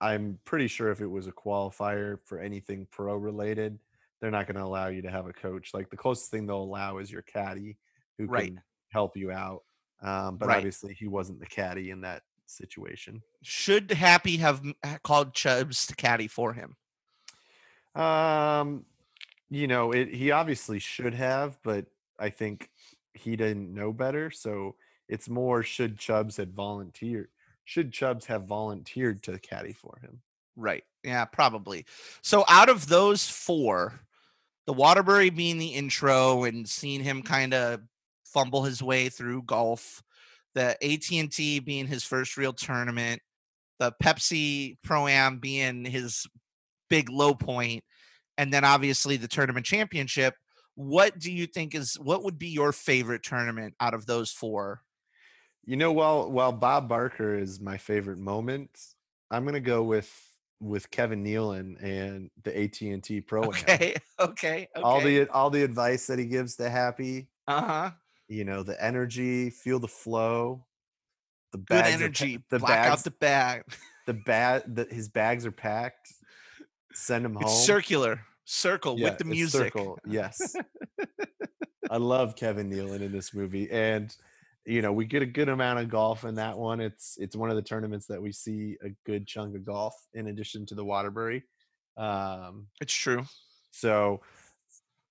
[0.00, 3.78] I'm pretty sure if it was a qualifier for anything pro related,
[4.20, 5.72] they're not going to allow you to have a coach.
[5.74, 7.76] Like the closest thing they'll allow is your caddy
[8.18, 8.52] who Right.
[8.52, 9.62] can help you out.
[10.02, 10.58] Um, but Right.
[10.58, 13.22] obviously, he wasn't the caddy in that situation.
[13.42, 14.62] Should Happy have
[15.02, 16.76] called Chubbs to caddy for him?
[17.94, 18.86] Um,
[19.50, 21.86] you know, it he obviously should have, but
[22.18, 22.70] I think
[23.14, 24.30] he didn't know better.
[24.30, 24.76] So
[25.08, 27.30] it's more should Chubbs had volunteered.
[27.70, 30.22] Should Chubbs have volunteered to caddy for him?
[30.56, 30.82] Right.
[31.04, 31.86] Yeah, probably.
[32.20, 34.00] So out of those four,
[34.66, 37.82] the Waterbury being the intro and seeing him kind of
[38.24, 40.02] fumble his way through golf,
[40.52, 43.22] the AT&T being his first real tournament,
[43.78, 46.26] the Pepsi Pro Am being his
[46.88, 47.84] big low point,
[48.36, 50.34] and then obviously the tournament championship.
[50.74, 54.82] What do you think is what would be your favorite tournament out of those four?
[55.70, 58.76] You know, while while Bob Barker is my favorite moment,
[59.30, 60.12] I'm gonna go with
[60.58, 63.44] with Kevin Nealon and the AT and T Pro.
[63.44, 64.68] Okay, okay, okay.
[64.82, 67.92] All the all the advice that he gives to Happy, uh-huh.
[68.26, 70.66] you know, the energy, feel the flow.
[71.52, 72.42] The Good bags are energy.
[72.50, 73.62] the Black out bags, the bag.
[74.08, 76.12] the bag, the, his bags are packed.
[76.94, 77.44] Send him home.
[77.44, 79.72] It's circular, circle Yeah, with the music.
[79.72, 80.56] circle, Yes.
[81.92, 83.70] I love Kevin Nealon in this movie.
[83.70, 84.12] And
[84.66, 86.80] you know, we get a good amount of golf in that one.
[86.80, 90.26] It's it's one of the tournaments that we see a good chunk of golf in
[90.28, 91.44] addition to the Waterbury.
[91.96, 93.24] Um, It's true.
[93.70, 94.20] so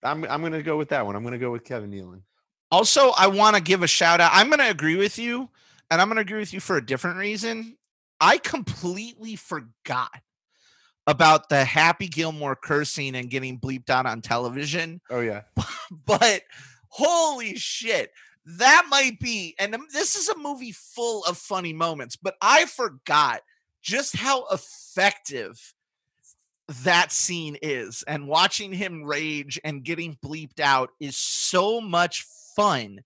[0.04, 1.16] I'm I'm gonna go with that one.
[1.16, 2.22] I'm gonna go with Kevin Nealon.
[2.72, 4.32] Also, I want to give a shout out.
[4.32, 5.50] I'm going to agree with you,
[5.90, 7.78] and I'm going to agree with you for a different reason.
[8.22, 10.22] I completely forgot
[11.08, 15.02] about the Happy Gilmore cursing and getting bleeped out on television.
[15.10, 15.42] Oh yeah.
[16.06, 16.44] but
[16.90, 18.12] holy shit
[18.58, 23.42] that might be and this is a movie full of funny moments but i forgot
[23.82, 25.74] just how effective
[26.84, 32.26] that scene is and watching him rage and getting bleeped out is so much
[32.56, 33.00] fun.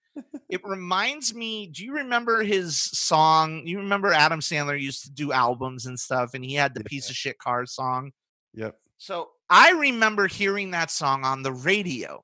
[0.50, 3.66] It reminds me do you remember his song?
[3.66, 7.10] You remember adam sandler used to do albums and stuff and he had the piece
[7.10, 8.12] of shit car song?
[8.56, 8.76] Yep.
[8.98, 12.24] so I remember hearing that song on the radio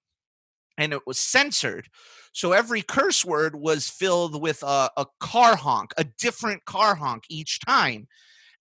[0.79, 1.87] and it was censored.
[2.31, 7.25] So every curse word was filled with a, a car honk, a different car honk
[7.29, 8.07] each time.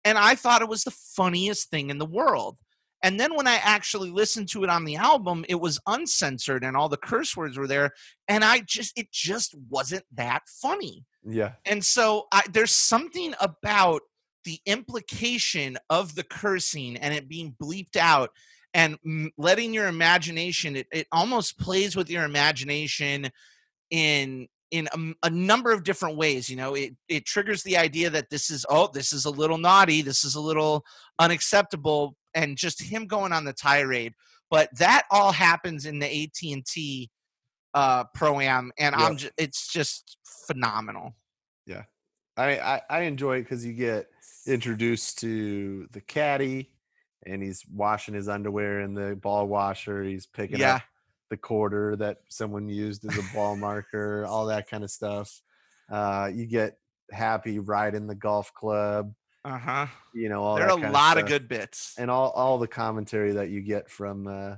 [0.04, 2.58] And I thought it was the funniest thing in the world.
[3.02, 6.76] And then when I actually listened to it on the album, it was uncensored and
[6.76, 7.92] all the curse words were there.
[8.26, 11.04] And I just, it just wasn't that funny.
[11.24, 11.52] Yeah.
[11.64, 14.02] And so I, there's something about
[14.44, 18.30] the implication of the cursing and it being bleeped out
[18.74, 18.98] and
[19.38, 23.30] letting your imagination it, it almost plays with your imagination
[23.90, 24.86] in in
[25.22, 26.74] a number of different ways you know?
[26.74, 30.24] It it triggers the idea that this is oh this is a little naughty this
[30.24, 30.84] is a little
[31.18, 34.12] unacceptable and just him going on the tirade
[34.50, 37.10] but that all happens in the AT&T
[37.74, 40.18] uh pro am and I'm just, it's just
[40.48, 41.14] phenomenal.
[41.66, 41.84] Yeah.
[42.36, 44.08] I I, I enjoy it because you get
[44.46, 46.70] introduced to the caddy,
[47.26, 50.02] and he's washing his underwear in the ball washer.
[50.02, 50.82] He's picking yeah up
[51.30, 55.42] the quarter that someone used as a ball marker, all that kind of stuff.
[55.90, 56.78] Uh, you get
[57.10, 59.12] happy riding the golf club,
[59.44, 59.86] uh-huh
[60.18, 63.32] you know, all there are a lot of good bits and all all the commentary
[63.32, 64.56] that you get from uh,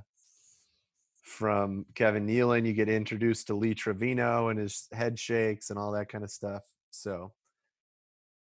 [1.23, 2.65] from Kevin Nealon.
[2.65, 6.31] You get introduced to Lee Trevino and his head shakes and all that kind of
[6.31, 6.63] stuff.
[6.89, 7.31] So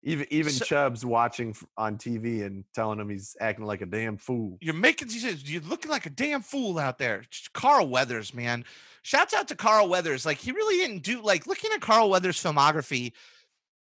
[0.04, 4.18] Even even So- Chubb's watching on TV and telling him he's acting like a damn
[4.18, 4.58] fool.
[4.62, 7.24] You're making he says you're looking like a damn fool out there.
[7.54, 8.64] Carl Weathers, man.
[9.02, 10.26] Shouts out to Carl Weathers.
[10.26, 13.12] Like he really didn't do like looking at Carl Weathers' filmography.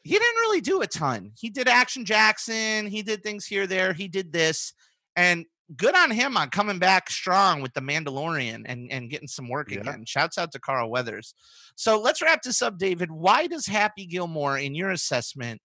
[0.03, 1.31] He didn't really do a ton.
[1.37, 2.87] He did Action Jackson.
[2.87, 3.93] He did things here, there.
[3.93, 4.71] He did this,
[5.15, 9.49] and good on him on coming back strong with the Mandalorian and and getting some
[9.49, 9.79] work Yeah.
[9.81, 10.05] again.
[10.05, 11.33] Shouts out to Carl Weathers.
[11.75, 13.11] So let's wrap this up, David.
[13.11, 15.59] Why does Happy Gilmore, in your assessment,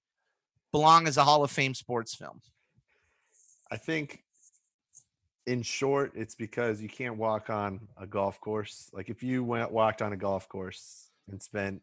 [0.73, 2.41] belong as a Hall of Fame sports film?
[3.71, 4.25] I think,
[5.47, 8.91] in short, it's because you can't walk on a golf course.
[8.93, 11.83] Like if you went walked on a golf course and spent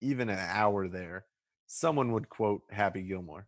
[0.00, 1.24] even an hour there,
[1.66, 3.46] someone would quote Happy Gilmore.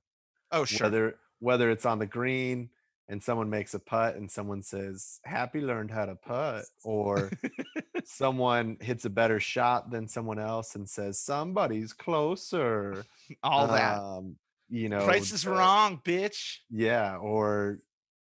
[0.52, 0.86] Oh, sure.
[0.86, 2.70] Whether whether it's on the green
[3.08, 7.30] and someone makes a putt and someone says Happy learned how to putt, or
[8.04, 13.04] someone hits a better shot than someone else and says somebody's closer.
[13.42, 13.98] All that.
[13.98, 14.36] Um,
[14.70, 16.58] you know, Price is the- wrong, bitch.
[16.70, 17.80] yeah or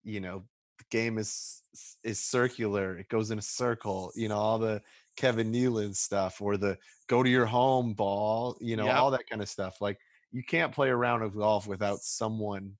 [0.02, 0.44] you know
[0.78, 1.60] the game is
[2.02, 4.80] is circular it goes in a circle you know all the
[5.16, 6.76] kevin nealon stuff or the
[7.06, 8.96] go to your home ball you know Yep.
[8.96, 9.98] all that kind of stuff like
[10.32, 12.72] you can't play a round of golf without someone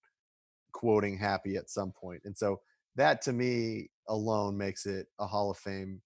[0.73, 2.61] quoting happy at some point and so
[2.97, 6.01] that to me alone makes it a hall of fame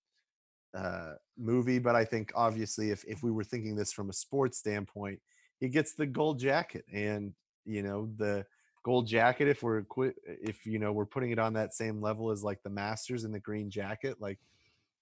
[0.77, 4.59] uh, movie but i think obviously if, if we were thinking this from a sports
[4.59, 5.21] standpoint
[5.61, 7.33] he gets the gold jacket and
[7.65, 8.47] you know the
[8.83, 9.85] gold jacket if we're
[10.27, 13.35] if you know we're putting it on that same level as like the masters and
[13.35, 14.41] the green jacket like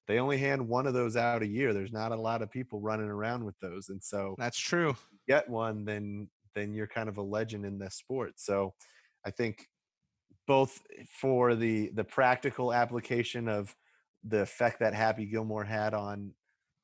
[0.06, 2.80] they only hand one of those out a year there's not a lot of people
[2.80, 4.96] running around with those and so That's true.
[5.28, 8.74] get one then then you're kind of a legend in this sport so
[9.24, 9.68] i think
[10.46, 13.76] both for the the practical application of
[14.24, 16.34] the effect that happy gilmore had on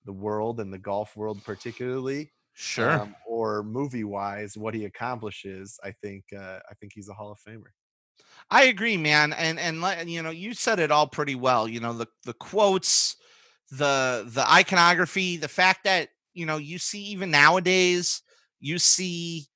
[0.04, 3.00] the world and the golf world particularly Sure.
[3.00, 7.30] um, or movie wise what he accomplishes i think uh, i think he's a hall
[7.32, 7.70] of famer
[8.50, 9.32] I agree, man.
[9.32, 11.68] And and you know, you said it all pretty well.
[11.68, 13.16] You know, the the quotes,
[13.70, 18.22] the the iconography, the fact that, you know, you see even nowadays,
[18.60, 19.46] you see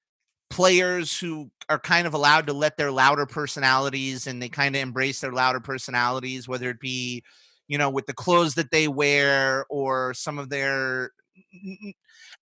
[0.50, 4.82] players who are kind of allowed to let their louder personalities and they kind of
[4.82, 7.22] embrace their louder personalities, whether it be,
[7.68, 11.12] you know, with the clothes that they wear or some of their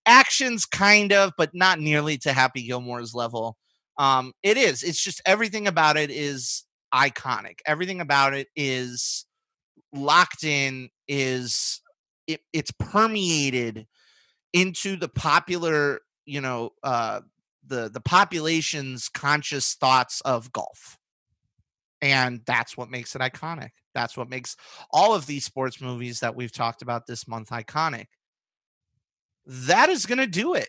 [0.07, 3.57] actions, kind of, but not nearly to Happy Gilmore's level.
[3.99, 4.83] Um, it is.
[4.83, 6.65] It's just everything about it is
[6.95, 7.59] iconic.
[7.67, 9.27] Everything about it is
[9.93, 10.89] locked in.
[11.07, 11.83] Is
[12.27, 12.41] it?
[12.53, 13.87] It's permeated
[14.53, 17.21] into the popular, you know, uh,
[17.67, 20.99] the the population's conscious thoughts of golf,
[22.01, 23.71] and that's what makes it iconic.
[23.95, 24.57] That's what makes
[24.93, 28.07] all of these sports movies that we've talked about this month iconic.
[29.47, 30.69] That is going to do it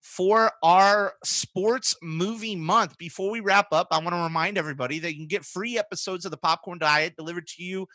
[0.00, 2.98] for our sports movie month.
[2.98, 6.24] Before we wrap up, I want to remind everybody that you can get free episodes
[6.24, 7.86] of the Popcorn Diet delivered to you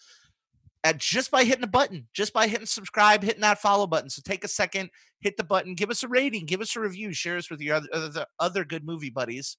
[0.83, 4.09] at just by hitting a button, just by hitting subscribe, hitting that follow button.
[4.09, 4.89] So take a second,
[5.21, 7.75] hit the button, give us a rating, give us a review, share us with your
[7.75, 9.57] other, other, other good movie buddies.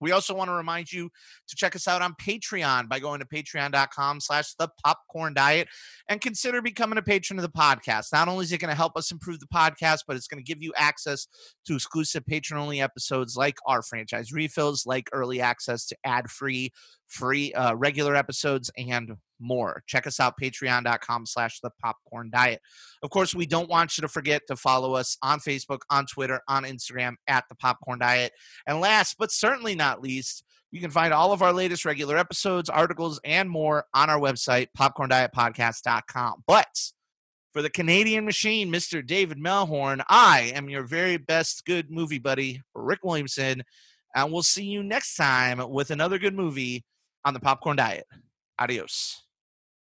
[0.00, 1.10] We also want to remind you
[1.48, 5.68] to check us out on Patreon by going to patreon.com slash the popcorn diet
[6.08, 8.12] and consider becoming a patron of the podcast.
[8.12, 10.46] Not only is it going to help us improve the podcast, but it's going to
[10.46, 11.26] give you access
[11.66, 16.72] to exclusive patron only episodes like our franchise refills, like early access to ad free,
[17.08, 19.82] free, uh, regular episodes, and more.
[19.86, 22.60] Check us out, patreon.com slash the popcorn diet.
[23.02, 26.40] Of course, we don't want you to forget to follow us on Facebook, on Twitter,
[26.48, 28.32] on Instagram at the popcorn diet.
[28.66, 32.68] And last but certainly not least, you can find all of our latest regular episodes,
[32.68, 36.42] articles, and more on our website, popcorndietpodcast.com.
[36.48, 36.90] But
[37.52, 39.06] for the Canadian machine, Mr.
[39.06, 43.62] David Melhorn, I am your very best good movie buddy, Rick Williamson.
[44.16, 46.84] And we'll see you next time with another good movie
[47.24, 48.06] on the Popcorn Diet.
[48.58, 49.22] Adios.